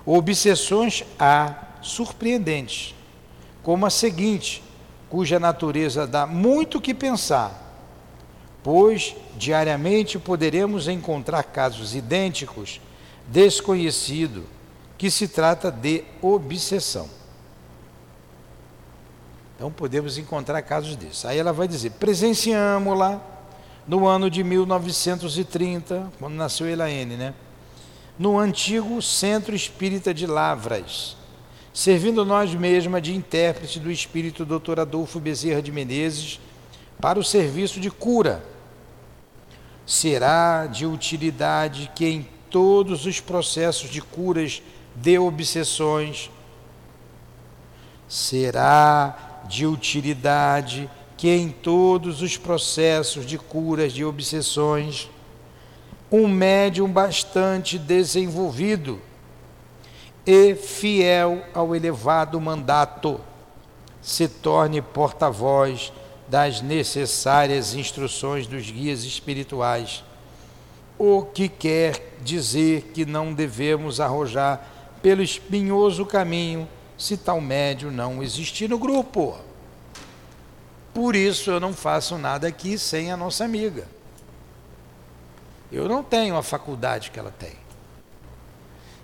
[0.05, 2.93] Obsessões há surpreendentes,
[3.63, 4.63] como a seguinte,
[5.09, 7.61] cuja natureza dá muito que pensar,
[8.63, 12.79] pois diariamente poderemos encontrar casos idênticos,
[13.27, 14.45] desconhecido,
[14.97, 17.09] que se trata de obsessão.
[19.55, 21.25] Então podemos encontrar casos desses.
[21.25, 23.21] Aí ela vai dizer: presenciamos lá
[23.87, 27.33] no ano de 1930, quando nasceu Elaine, né?
[28.17, 31.15] No antigo Centro Espírita de Lavras,
[31.73, 34.79] servindo nós mesma de intérprete do espírito Dr.
[34.79, 36.39] Adolfo Bezerra de Menezes
[36.99, 38.43] para o serviço de cura.
[39.85, 44.63] Será de utilidade que em todos os processos de curas
[44.95, 46.31] de obsessões
[48.07, 50.89] será de utilidade
[51.25, 55.09] que em todos os processos de curas de obsessões,
[56.11, 59.01] um médium bastante desenvolvido
[60.23, 63.19] e fiel ao elevado mandato
[64.03, 65.91] se torne porta-voz
[66.27, 70.03] das necessárias instruções dos guias espirituais,
[70.95, 74.63] o que quer dizer que não devemos arrojar
[75.01, 79.44] pelo espinhoso caminho se tal médium não existir no grupo.
[80.95, 83.85] Por isso eu não faço nada aqui sem a nossa amiga.
[85.69, 87.53] Eu não tenho a faculdade que ela tem.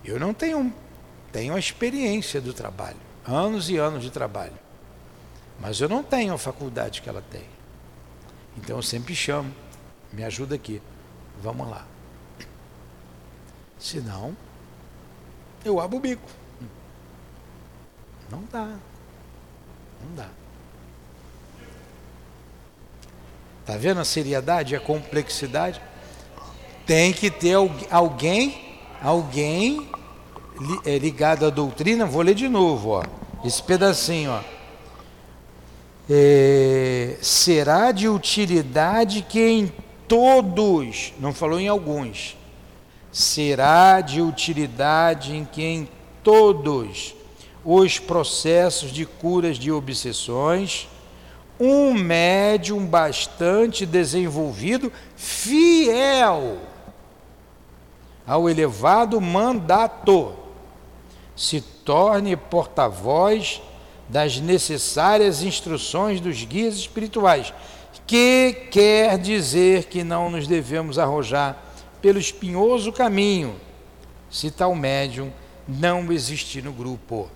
[0.01, 0.73] Eu não tenho,
[1.33, 2.95] tenho a experiência do trabalho,
[3.27, 4.57] anos e anos de trabalho.
[5.59, 7.43] Mas eu não tenho a faculdade que ela tem.
[8.55, 9.53] Então eu sempre chamo,
[10.13, 10.81] me ajuda aqui,
[11.41, 11.85] vamos lá.
[13.77, 14.33] Senão,
[15.65, 16.29] eu abro o bico.
[18.29, 18.77] Não dá.
[20.01, 20.40] Não dá.
[23.71, 25.81] Está vendo a seriedade, a complexidade?
[26.85, 27.55] Tem que ter
[27.89, 28.61] alguém,
[29.01, 29.87] alguém
[30.85, 32.05] é, ligado à doutrina.
[32.05, 33.03] Vou ler de novo, ó,
[33.45, 34.41] esse pedacinho, ó.
[36.09, 39.71] É, será de utilidade que em
[40.05, 42.35] todos, não falou em alguns,
[43.09, 45.89] será de utilidade em que em
[46.21, 47.15] todos
[47.63, 50.89] os processos de curas de obsessões
[51.63, 56.57] um médium bastante desenvolvido, fiel
[58.25, 60.33] ao elevado mandato,
[61.35, 63.61] se torne porta-voz
[64.09, 67.53] das necessárias instruções dos guias espirituais,
[68.07, 71.61] que quer dizer que não nos devemos arrojar
[72.01, 73.55] pelo espinhoso caminho,
[74.31, 75.31] se tal médium
[75.67, 77.29] não existir no grupo.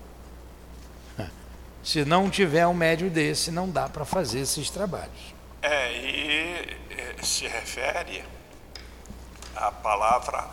[1.86, 5.36] Se não tiver um médio desse, não dá para fazer esses trabalhos.
[5.62, 6.78] É, e
[7.24, 8.26] se refere
[9.56, 10.50] à palavra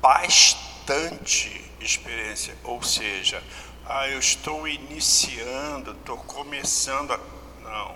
[0.00, 3.42] bastante experiência, ou seja,
[3.84, 7.20] ah, eu estou iniciando, estou começando a.
[7.62, 7.94] Não.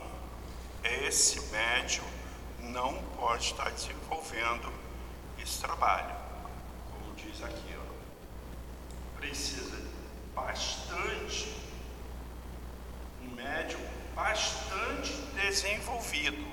[0.84, 2.04] Esse médium
[2.60, 4.70] não pode estar desenvolvendo
[5.42, 6.14] esse trabalho.
[6.90, 9.80] Como diz aqui, ó, precisa
[10.34, 11.71] bastante
[13.42, 13.80] médium
[14.14, 16.46] bastante desenvolvido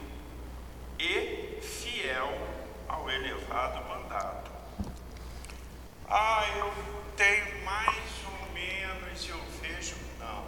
[0.97, 2.33] e fiel
[2.87, 4.51] ao elevado mandato.
[6.09, 6.73] Ah, eu
[7.15, 9.95] tenho mais ou menos, eu vejo.
[10.19, 10.43] Não.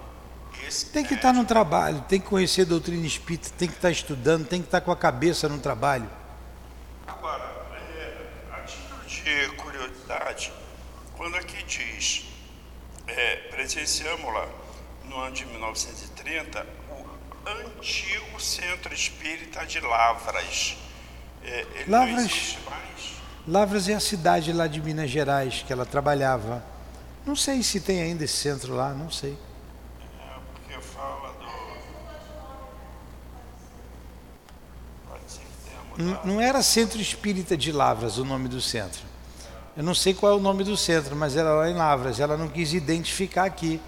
[0.68, 3.92] Esse tem que estar no trabalho, tem que conhecer a doutrina espírita, tem que estar
[3.92, 6.10] estudando, tem que estar com a cabeça no trabalho.
[7.08, 7.44] Agora,
[7.96, 8.18] é,
[8.52, 10.52] a título de curiosidade,
[11.16, 12.26] quando aqui diz,
[13.08, 14.48] é, presenciamos lá
[15.12, 17.06] no ano de 1930, o
[17.78, 20.78] antigo Centro Espírita de Lavras.
[21.44, 22.58] É, Lavras,
[23.46, 26.64] Lavras é a cidade lá de Minas Gerais que ela trabalhava.
[27.26, 29.38] Não sei se tem ainda esse centro lá, não sei.
[30.20, 31.46] É, porque fala do.
[35.10, 36.28] Pode ser que tenha N- mudado.
[36.28, 39.02] Não era Centro Espírita de Lavras o nome do centro.
[39.76, 42.20] Eu não sei qual é o nome do centro, mas era lá em Lavras.
[42.20, 43.80] Ela não quis identificar aqui.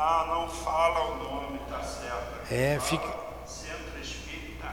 [0.00, 2.52] Ah, não fala o nome, tá certo.
[2.52, 3.04] É, fica.
[3.44, 4.68] Centro Espírita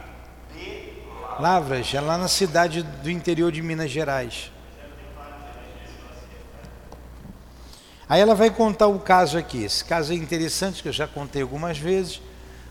[0.53, 0.93] de.
[1.41, 4.51] Lavras, é lá na cidade do interior de Minas Gerais.
[8.07, 9.63] Aí ela vai contar o caso aqui.
[9.63, 12.21] Esse caso é interessante, que eu já contei algumas vezes.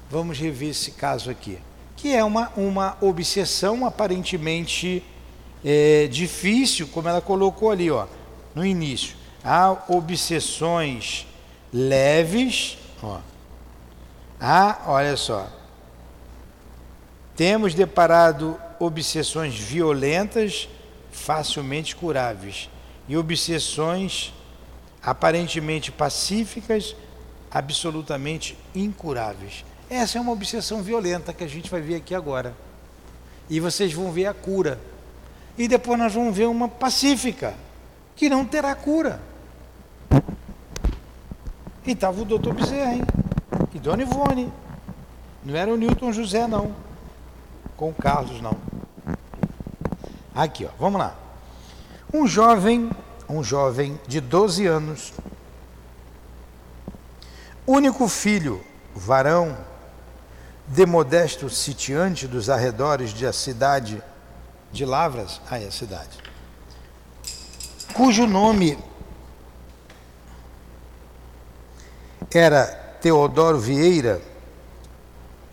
[0.09, 1.59] Vamos rever esse caso aqui.
[1.96, 5.02] Que é uma, uma obsessão aparentemente
[5.64, 8.07] é, difícil, como ela colocou ali, ó,
[8.55, 9.16] no início.
[9.42, 11.26] Há obsessões
[11.75, 13.18] leves, ó.
[14.41, 15.49] Há, olha só,
[17.35, 20.68] temos deparado obsessões violentas,
[21.11, 22.70] facilmente curáveis,
[23.09, 24.33] e obsessões
[25.03, 26.95] aparentemente pacíficas,
[27.51, 29.64] absolutamente incuráveis.
[29.91, 32.55] Essa é uma obsessão violenta que a gente vai ver aqui agora.
[33.51, 34.81] E vocês vão ver a cura.
[35.59, 37.55] E depois nós vamos ver uma pacífica,
[38.16, 39.20] que não terá cura.
[41.87, 43.03] E estava o doutor Bezerra, hein?
[43.74, 44.53] E Dona Ivone.
[45.45, 46.85] Não era o Newton José, não
[47.76, 48.57] com o Carlos, não.
[50.35, 51.14] Aqui, ó, vamos lá.
[52.12, 52.91] Um jovem,
[53.28, 55.12] um jovem de 12 anos,
[57.66, 58.64] único filho,
[58.95, 59.57] varão,
[60.66, 64.03] de modesto sitiante dos arredores da cidade
[64.72, 66.18] de Lavras, aí a cidade,
[67.93, 68.78] cujo nome
[72.33, 72.66] era
[73.01, 74.20] Teodoro Vieira,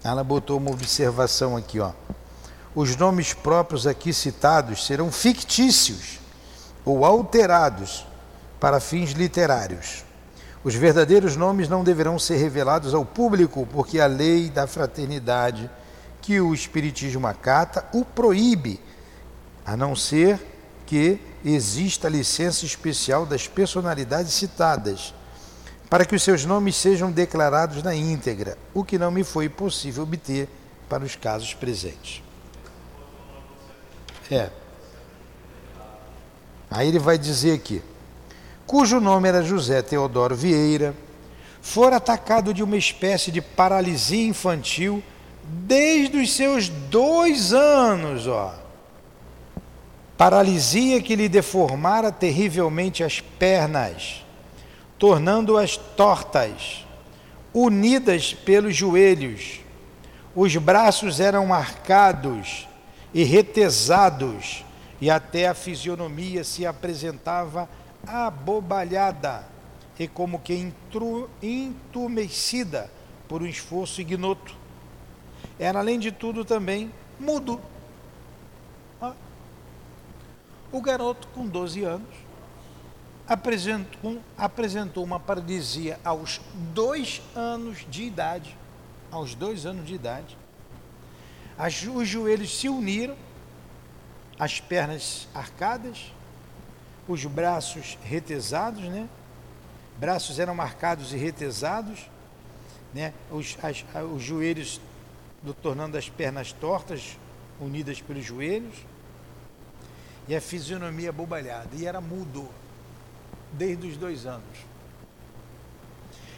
[0.03, 1.91] ela botou uma observação aqui, ó.
[2.73, 6.19] Os nomes próprios aqui citados serão fictícios
[6.85, 8.05] ou alterados
[8.59, 10.05] para fins literários.
[10.63, 15.69] Os verdadeiros nomes não deverão ser revelados ao público, porque a lei da fraternidade
[16.21, 18.79] que o Espiritismo acata o proíbe,
[19.65, 20.39] a não ser
[20.85, 25.13] que exista licença especial das personalidades citadas,
[25.91, 30.03] para que os seus nomes sejam declarados na íntegra, o que não me foi possível
[30.03, 30.47] obter
[30.87, 32.23] para os casos presentes.
[34.31, 34.49] É.
[36.69, 37.83] Aí ele vai dizer aqui:
[38.65, 40.95] cujo nome era José Teodoro Vieira,
[41.61, 45.03] fora atacado de uma espécie de paralisia infantil
[45.43, 48.55] desde os seus dois anos, ó.
[50.17, 54.23] Paralisia que lhe deformara terrivelmente as pernas,
[55.01, 56.85] tornando-as tortas,
[57.51, 59.59] unidas pelos joelhos.
[60.35, 62.67] Os braços eram marcados
[63.11, 64.63] e retesados,
[65.01, 67.67] e até a fisionomia se apresentava
[68.05, 69.43] abobalhada
[69.97, 70.71] e como que
[71.41, 72.91] entumecida
[73.27, 74.55] por um esforço ignoto.
[75.57, 77.59] Era, além de tudo, também mudo.
[80.71, 82.20] O garoto, com 12 anos,
[83.31, 86.41] apresentou, apresentou uma paralisia aos
[86.73, 88.57] dois anos de idade.
[89.09, 90.37] Aos dois anos de idade.
[91.57, 93.15] As, os joelhos se uniram,
[94.37, 96.11] as pernas arcadas,
[97.07, 99.07] os braços retesados, né?
[99.97, 102.09] Braços eram marcados e retesados,
[102.93, 103.13] né?
[103.29, 104.81] Os, as, os joelhos
[105.41, 107.17] do, tornando as pernas tortas,
[107.61, 108.75] unidas pelos joelhos,
[110.27, 112.49] e a fisionomia abobalhada, e era mudo
[113.51, 114.65] desde os dois anos.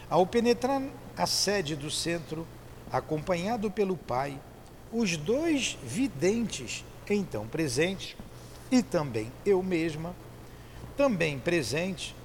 [0.09, 0.81] Ao penetrar
[1.17, 2.45] a sede do centro,
[2.91, 4.39] acompanhado pelo pai,
[4.91, 8.15] os dois videntes então presentes,
[8.71, 10.15] e também eu mesma,
[10.95, 12.15] também presente,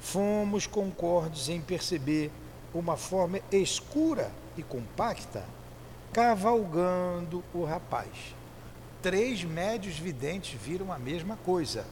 [0.00, 2.30] fomos concordes em perceber
[2.72, 5.44] uma forma escura e compacta
[6.12, 8.08] cavalgando o rapaz.
[9.02, 11.84] Três médios videntes viram a mesma coisa.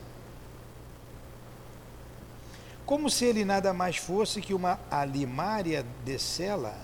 [2.92, 6.76] Como se ele nada mais fosse que uma alimária de cela,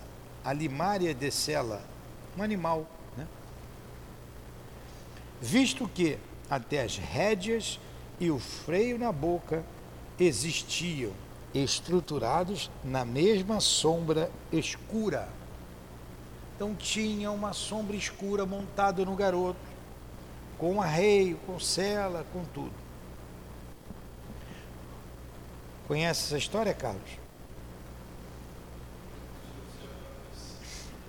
[0.43, 1.83] alimária de cela,
[2.35, 3.27] um animal, né?
[5.39, 7.79] Visto que até as rédeas
[8.19, 9.63] e o freio na boca
[10.19, 11.13] existiam
[11.53, 15.29] estruturados na mesma sombra escura.
[16.57, 19.61] Então tinha uma sombra escura montada no garoto,
[20.57, 22.88] com arreio, com cela, com tudo.
[25.89, 27.11] Conhece essa história, Carlos?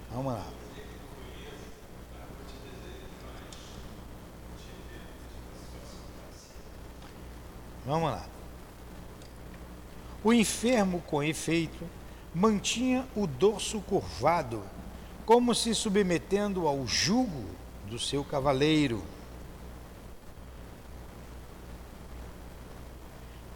[0.10, 0.48] Vamos lá.
[7.86, 8.26] Vamos lá.
[10.24, 11.86] O enfermo, com efeito,
[12.34, 14.64] mantinha o dorso curvado,
[15.26, 17.46] como se submetendo ao jugo
[17.90, 19.04] do seu cavaleiro.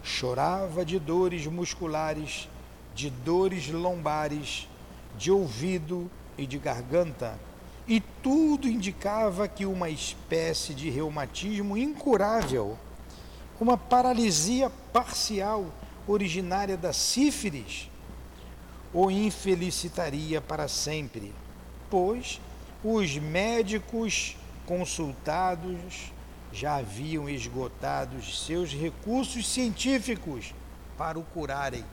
[0.04, 2.46] Chorava de dores musculares,
[2.94, 4.68] de dores lombares,
[5.16, 7.38] de ouvido e de garganta,
[7.88, 12.78] e tudo indicava que uma espécie de reumatismo incurável,
[13.58, 15.66] uma paralisia parcial
[16.06, 17.90] originária da sífilis,
[18.92, 21.32] o infelicitaria para sempre,
[21.88, 22.40] pois
[22.84, 24.36] os médicos
[24.66, 26.12] consultados
[26.54, 30.54] já haviam esgotado seus recursos científicos
[30.96, 31.84] para o curarem.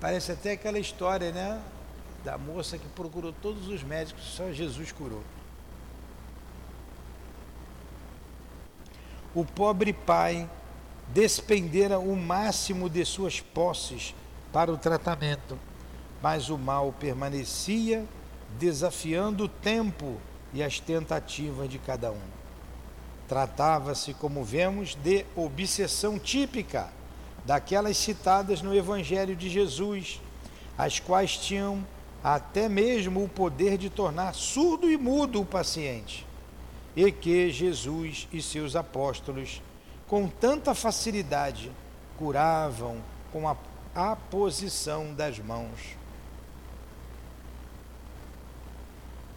[0.00, 1.60] Parece até aquela história, né?
[2.24, 5.22] Da moça que procurou todos os médicos, só Jesus curou.
[9.34, 10.48] O pobre pai
[11.08, 14.14] despendera o máximo de suas posses
[14.52, 15.58] para o tratamento,
[16.22, 18.06] mas o mal permanecia,
[18.58, 20.20] desafiando o tempo
[20.52, 22.39] e as tentativas de cada um.
[23.30, 26.88] Tratava-se, como vemos, de obsessão típica
[27.46, 30.20] daquelas citadas no Evangelho de Jesus,
[30.76, 31.86] as quais tinham
[32.24, 36.26] até mesmo o poder de tornar surdo e mudo o paciente,
[36.96, 39.62] e que Jesus e seus apóstolos,
[40.08, 41.70] com tanta facilidade,
[42.18, 42.96] curavam
[43.32, 43.56] com a
[43.94, 45.78] aposição das mãos.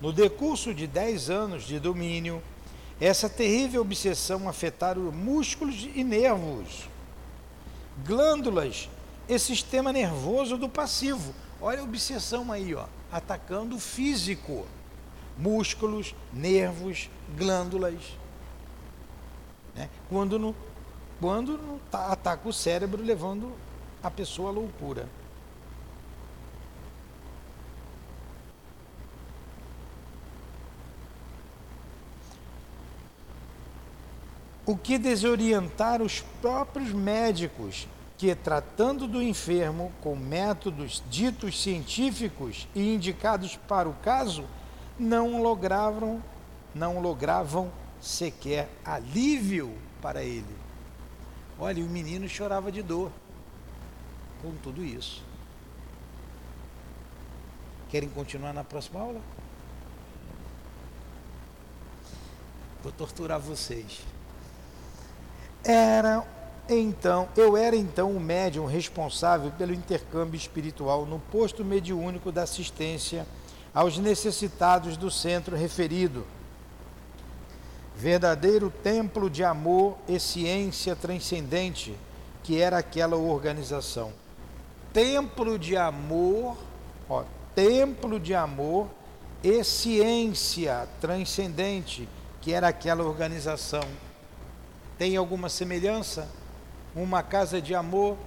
[0.01, 2.41] No decurso de dez anos de domínio,
[2.99, 6.87] essa terrível obsessão afetara músculos e nervos,
[8.05, 8.89] glândulas
[9.27, 11.33] e sistema nervoso do passivo.
[11.61, 14.65] Olha a obsessão aí, ó, atacando o físico,
[15.37, 18.17] músculos, nervos, glândulas.
[19.75, 19.89] Né?
[20.09, 20.55] Quando, no,
[21.19, 23.53] quando tá, ataca o cérebro, levando
[24.01, 25.07] a pessoa à loucura.
[34.66, 37.88] O que desorientar os próprios médicos
[38.18, 44.45] que, tratando do enfermo com métodos ditos científicos e indicados para o caso,
[44.97, 46.24] não logravam,
[46.74, 50.55] não logravam sequer alívio para ele.
[51.59, 53.11] Olha, o menino chorava de dor
[54.41, 55.24] com tudo isso.
[57.89, 59.22] Querem continuar na próxima aula?
[62.82, 64.01] Vou torturar vocês.
[65.64, 66.26] Era
[66.70, 73.26] então, eu era então o médium responsável pelo intercâmbio espiritual no posto mediúnico da assistência
[73.74, 76.26] aos necessitados do centro referido.
[77.95, 81.95] Verdadeiro templo de amor e ciência transcendente
[82.43, 84.11] que era aquela organização
[84.93, 86.55] templo de amor,
[87.09, 87.24] ó,
[87.55, 88.88] templo de amor
[89.43, 92.07] e ciência transcendente,
[92.39, 93.84] que era aquela organização.
[94.97, 96.29] Tem alguma semelhança?
[96.95, 98.17] Uma casa de amor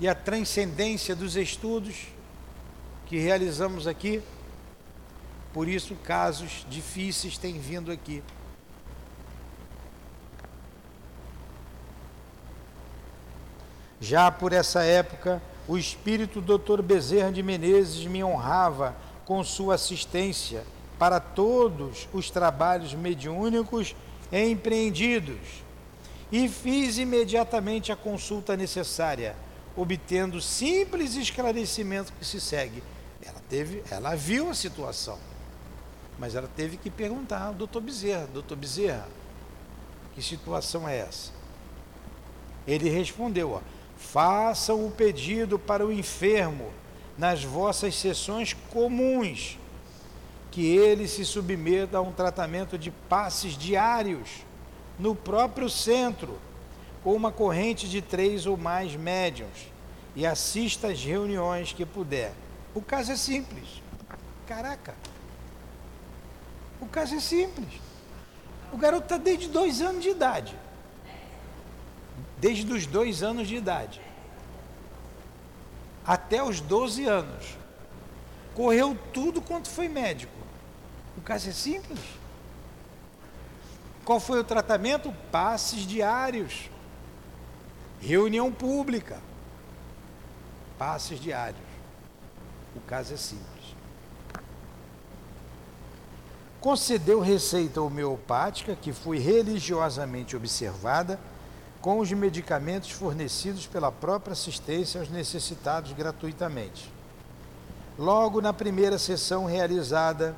[0.00, 2.06] e a transcendência dos estudos
[3.06, 4.22] que realizamos aqui?
[5.52, 8.22] Por isso, casos difíceis têm vindo aqui.
[14.00, 16.80] Já por essa época, o espírito Dr.
[16.80, 20.64] Bezerra de Menezes me honrava com sua assistência
[20.98, 23.94] para todos os trabalhos mediúnicos
[24.32, 25.67] empreendidos
[26.30, 29.34] e fiz imediatamente a consulta necessária,
[29.76, 32.82] obtendo simples esclarecimento que se segue.
[33.22, 35.18] Ela teve, ela viu a situação,
[36.18, 39.08] mas ela teve que perguntar ao doutor Bezerra, doutor Bezerra,
[40.14, 41.32] que situação é essa?
[42.66, 43.60] Ele respondeu, ó,
[43.98, 46.70] Façam o pedido para o enfermo
[47.18, 49.58] nas vossas sessões comuns,
[50.52, 54.46] que ele se submeta a um tratamento de passes diários
[54.98, 56.38] no próprio centro,
[57.02, 59.68] com uma corrente de três ou mais médiums,
[60.16, 62.32] e assista às reuniões que puder.
[62.74, 63.82] O caso é simples.
[64.46, 64.94] Caraca!
[66.80, 67.68] O caso é simples.
[68.72, 70.56] O garoto está desde dois anos de idade
[72.40, 74.00] desde os dois anos de idade
[76.06, 77.58] até os 12 anos.
[78.54, 80.32] Correu tudo quanto foi médico.
[81.18, 81.98] O caso é simples.
[84.08, 85.14] Qual foi o tratamento?
[85.30, 86.70] Passes diários.
[88.00, 89.18] Reunião pública.
[90.78, 91.60] Passes diários.
[92.74, 93.76] O caso é simples.
[96.58, 101.20] Concedeu receita homeopática que foi religiosamente observada
[101.82, 106.90] com os medicamentos fornecidos pela própria assistência aos necessitados gratuitamente.
[107.98, 110.34] Logo na primeira sessão realizada,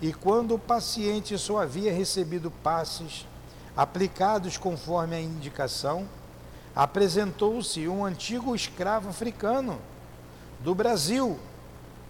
[0.00, 3.26] e quando o paciente só havia recebido passes
[3.76, 6.08] aplicados conforme a indicação,
[6.74, 9.80] apresentou-se um antigo escravo africano
[10.60, 11.38] do Brasil,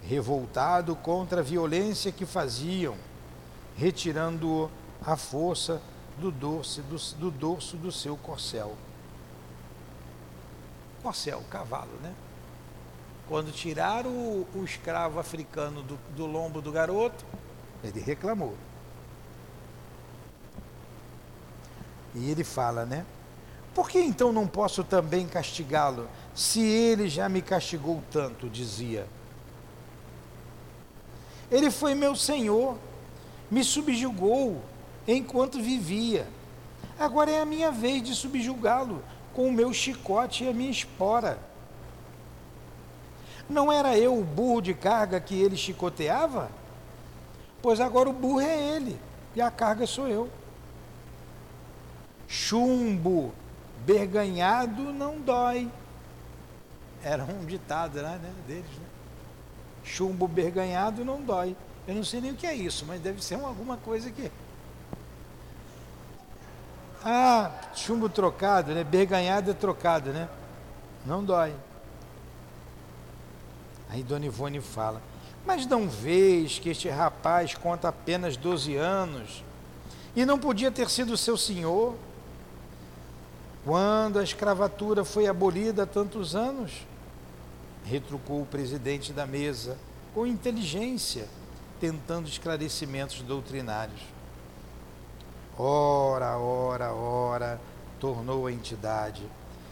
[0.03, 2.95] revoltado contra a violência que faziam,
[3.75, 4.69] retirando-o
[5.03, 5.81] à força
[6.19, 8.75] do dorso do, do dorso do seu corcel.
[11.01, 12.13] Corcel, cavalo, né?
[13.27, 17.23] Quando tiraram o, o escravo africano do, do lombo do garoto,
[17.83, 18.55] ele reclamou.
[22.15, 23.05] E ele fala, né?
[23.73, 28.49] Por que então não posso também castigá-lo, se ele já me castigou tanto?
[28.49, 29.07] dizia.
[31.51, 32.77] Ele foi meu senhor,
[33.49, 34.61] me subjugou
[35.07, 36.27] enquanto vivia.
[36.99, 39.01] Agora é a minha vez de subjugá-lo
[39.33, 41.39] com o meu chicote e a minha espora.
[43.49, 46.51] Não era eu o burro de carga que ele chicoteava?
[47.61, 48.99] Pois agora o burro é ele
[49.35, 50.29] e a carga sou eu.
[52.27, 53.33] Chumbo
[53.85, 55.69] berganhado não dói.
[57.03, 58.85] Era um ditado né, deles, né?
[59.83, 61.55] Chumbo berganhado não dói.
[61.87, 64.31] Eu não sei nem o que é isso, mas deve ser alguma coisa que.
[67.03, 68.83] Ah, chumbo trocado, né?
[68.83, 70.29] Berganhado é trocado, né?
[71.05, 71.55] Não dói.
[73.89, 75.01] Aí Dona Ivone fala:
[75.45, 79.43] Mas não vês que este rapaz conta apenas 12 anos
[80.15, 81.95] e não podia ter sido seu senhor?
[83.63, 86.85] Quando a escravatura foi abolida há tantos anos?
[87.85, 89.77] Retrucou o presidente da mesa,
[90.13, 91.27] com inteligência,
[91.79, 94.01] tentando esclarecimentos doutrinários.
[95.57, 97.61] Ora, ora, ora,
[97.99, 99.23] tornou a entidade.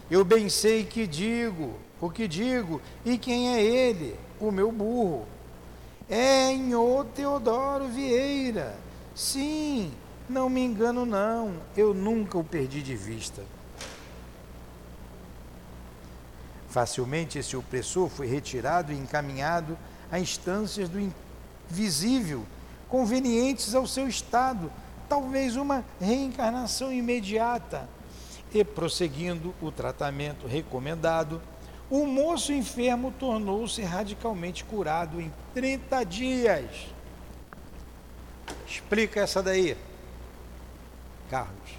[0.09, 5.26] Eu bem sei que digo, o que digo, e quem é ele, o meu burro.
[6.10, 8.78] É Enho Teodoro Vieira.
[9.14, 9.91] Sim,
[10.30, 13.43] não me engano não, eu nunca o perdi de vista.
[16.70, 19.78] Facilmente esse opressor foi retirado e encaminhado
[20.12, 20.99] a instâncias do
[21.70, 22.45] invisível,
[22.88, 24.72] convenientes ao seu estado,
[25.10, 27.89] talvez uma reencarnação imediata.
[28.53, 31.41] E prosseguindo o tratamento recomendado,
[31.89, 36.69] o moço enfermo tornou-se radicalmente curado em 30 dias.
[38.67, 39.77] Explica essa daí,
[41.29, 41.77] Carlos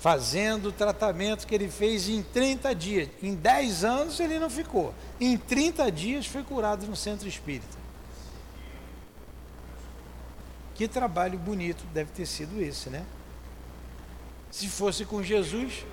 [0.00, 3.08] fazendo o tratamento que ele fez em 30 dias.
[3.22, 4.94] Em 10 anos ele não ficou.
[5.20, 7.78] Em 30 dias foi curado no centro espírita.
[10.74, 13.04] Que trabalho bonito deve ter sido esse, né?
[14.50, 15.84] Se fosse com Jesus.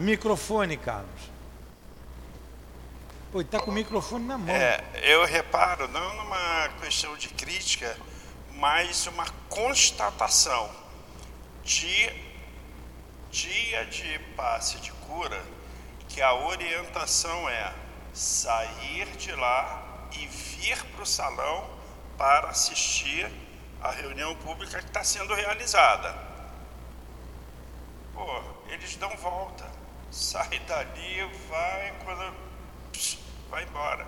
[0.00, 1.30] Microfone, Carlos.
[3.30, 4.48] Pô, está com o microfone na mão.
[4.48, 7.94] É, eu reparo, não numa questão de crítica,
[8.54, 10.70] mas uma constatação
[11.62, 12.10] de
[13.30, 15.44] dia de passe de cura,
[16.08, 17.74] que a orientação é
[18.14, 21.68] sair de lá e vir para o salão
[22.16, 23.30] para assistir
[23.82, 26.16] a reunião pública que está sendo realizada.
[28.14, 29.79] Pô, eles dão volta.
[30.10, 32.34] Sai dali, vai quando
[33.48, 34.06] vai embora.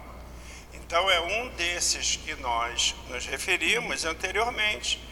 [0.74, 5.02] Então é um desses que nós nos referimos anteriormente.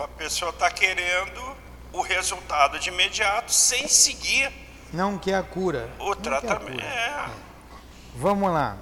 [0.00, 1.56] A pessoa está querendo
[1.92, 4.52] o resultado de imediato sem seguir.
[4.92, 5.88] Não quer a cura.
[5.98, 6.82] O tratamento.
[6.82, 6.84] É.
[6.84, 7.30] é.
[8.16, 8.76] Vamos lá.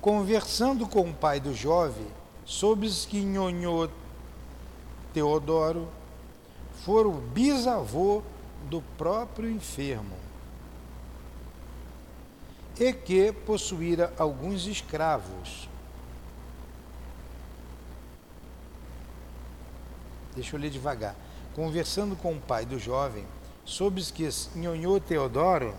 [0.00, 2.06] Conversando com o pai do jovem,
[2.44, 3.88] soube que Nhonhô
[5.12, 5.88] Teodoro
[6.84, 8.22] fora o bisavô
[8.68, 10.16] do próprio enfermo
[12.78, 15.68] e que possuíra alguns escravos.
[20.34, 21.16] Deixa eu ler devagar.
[21.54, 23.26] Conversando com o pai do jovem,
[23.64, 25.74] soube que Nhonhô Teodoro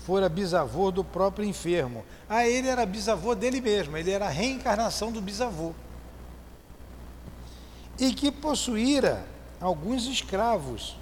[0.00, 2.04] fora bisavô do próprio enfermo.
[2.28, 5.72] Ah, ele era bisavô dele mesmo, ele era a reencarnação do bisavô.
[7.98, 9.24] E que possuíra
[9.60, 10.96] alguns escravos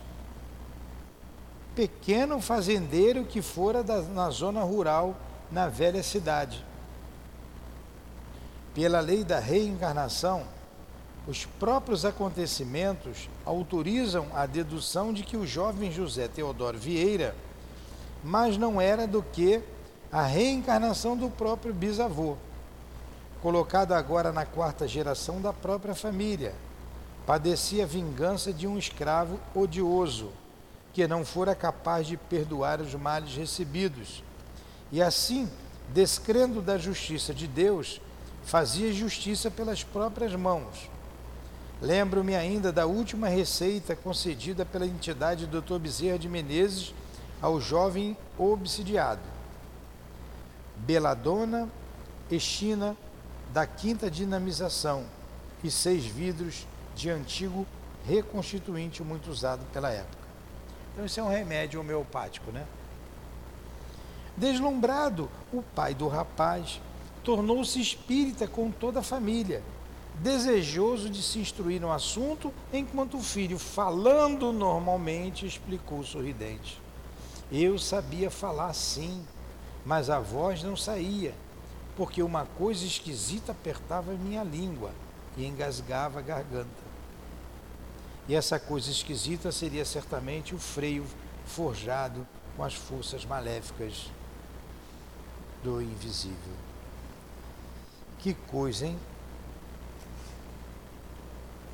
[1.79, 5.15] pequeno fazendeiro que fora da, na zona rural,
[5.49, 6.65] na velha cidade.
[8.75, 10.43] Pela lei da reencarnação,
[11.29, 17.35] os próprios acontecimentos autorizam a dedução de que o jovem José Teodoro Vieira,
[18.25, 19.63] mas não era do que
[20.11, 22.37] a reencarnação do próprio bisavô,
[23.41, 26.55] colocado agora na quarta geração da própria família.
[27.29, 30.33] Padecia a vingança de um escravo odioso,
[30.95, 34.25] que não fora capaz de perdoar os males recebidos.
[34.91, 35.47] E assim,
[35.93, 38.01] descrendo da justiça de Deus,
[38.45, 40.89] fazia justiça pelas próprias mãos.
[41.83, 45.79] Lembro-me ainda da última receita concedida pela entidade Dr.
[45.79, 46.95] Bezerra de Menezes
[47.43, 49.21] ao jovem obsidiado.
[50.79, 51.69] Beladona
[52.31, 52.97] e China
[53.53, 55.05] da quinta dinamização
[55.63, 56.67] e seis vidros
[56.99, 57.65] de antigo
[58.05, 60.27] reconstituinte muito usado pela época.
[60.93, 62.67] Então isso é um remédio homeopático, né?
[64.37, 66.81] Deslumbrado, o pai do rapaz
[67.23, 69.63] tornou-se espírita com toda a família,
[70.17, 76.81] desejoso de se instruir no assunto, enquanto o filho, falando normalmente, explicou sorridente.
[77.51, 79.25] Eu sabia falar sim,
[79.87, 81.33] mas a voz não saía,
[81.97, 84.91] porque uma coisa esquisita apertava minha língua
[85.37, 86.88] e engasgava a garganta.
[88.29, 91.07] E essa coisa esquisita seria certamente o freio
[91.47, 94.11] forjado com as forças maléficas
[95.65, 96.53] do invisível.
[98.19, 98.99] Que coisa, hein?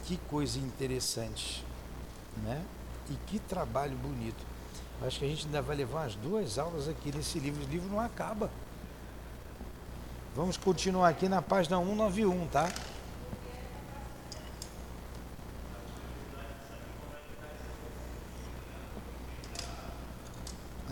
[0.04, 1.64] Que coisa interessante,
[2.44, 2.62] né?
[3.10, 4.46] E que trabalho bonito.
[5.02, 7.64] Acho que a gente ainda vai levar umas duas aulas aqui nesse livro.
[7.64, 8.48] O livro não acaba.
[10.36, 12.70] Vamos continuar aqui na página 191, tá?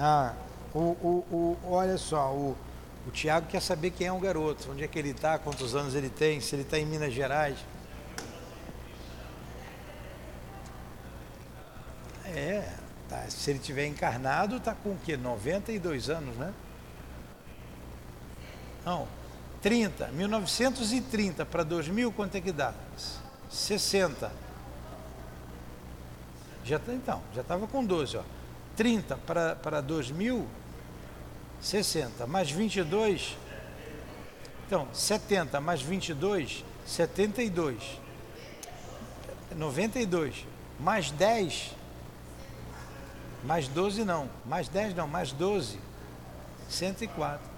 [0.05, 0.35] Ah,
[0.75, 2.57] o, o, o, olha só, o,
[3.07, 5.95] o Tiago quer saber quem é o garoto, onde é que ele está, quantos anos
[5.95, 7.57] ele tem, se ele está em Minas Gerais.
[12.25, 12.69] É,
[13.09, 15.17] tá, se ele tiver encarnado, está com o quê?
[15.17, 16.53] 92 anos, né?
[18.85, 19.07] Não,
[19.61, 22.75] 30, 1930 para 2000, quanto é que dá?
[23.49, 24.33] 60.
[26.65, 28.42] Já tá, então, já estava com 12, ó.
[28.83, 30.45] 30 para, para 2000,
[31.61, 33.37] 60, mais 22,
[34.67, 38.01] então, 70 mais 22, 72.
[39.55, 40.47] 92.
[40.81, 41.77] Mais 10,
[43.45, 45.79] mais 12 não, mais 10 não, mais 12,
[46.69, 47.49] 104.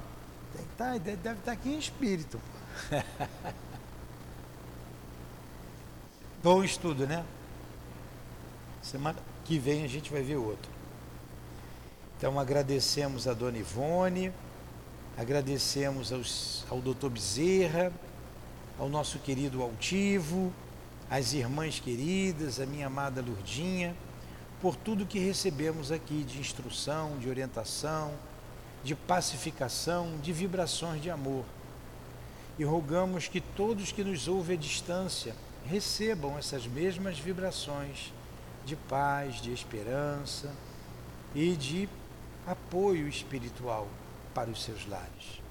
[0.53, 2.39] Tem, tá, deve estar tá aqui em espírito.
[6.43, 7.25] Bom estudo, né?
[8.83, 10.74] Semana que vem a gente vai ver outro.
[12.25, 14.33] Então agradecemos a Dona Ivone,
[15.15, 17.93] agradecemos aos, ao doutor Bezerra,
[18.79, 20.51] ao nosso querido Altivo,
[21.11, 23.95] às irmãs queridas, a minha amada Lurdinha,
[24.59, 28.15] por tudo que recebemos aqui de instrução, de orientação,
[28.83, 31.45] de pacificação, de vibrações de amor.
[32.59, 38.15] E rogamos que todos que nos ouvem à distância recebam essas mesmas vibrações
[38.65, 40.51] de paz, de esperança
[41.35, 41.87] e de
[42.47, 43.89] apoio espiritual
[44.35, 45.43] para os seus lares.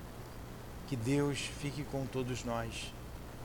[0.88, 2.94] Que Deus fique com todos nós.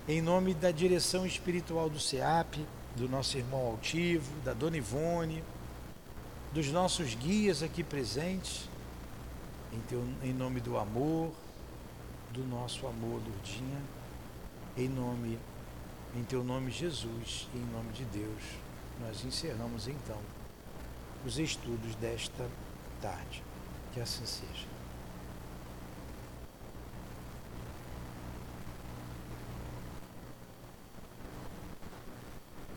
[0.07, 5.45] Em nome da direção espiritual do SEAP, do nosso irmão Altivo, da Dona Ivone,
[6.53, 8.69] dos nossos guias aqui presentes,
[9.73, 11.31] em, teu, em nome do amor,
[12.33, 13.81] do nosso amor, Lourdinha,
[14.77, 15.39] em nome,
[16.17, 18.43] em teu nome Jesus e em nome de Deus,
[19.01, 20.19] nós encerramos então
[21.25, 22.49] os estudos desta
[23.93, 24.78] Que assim seja.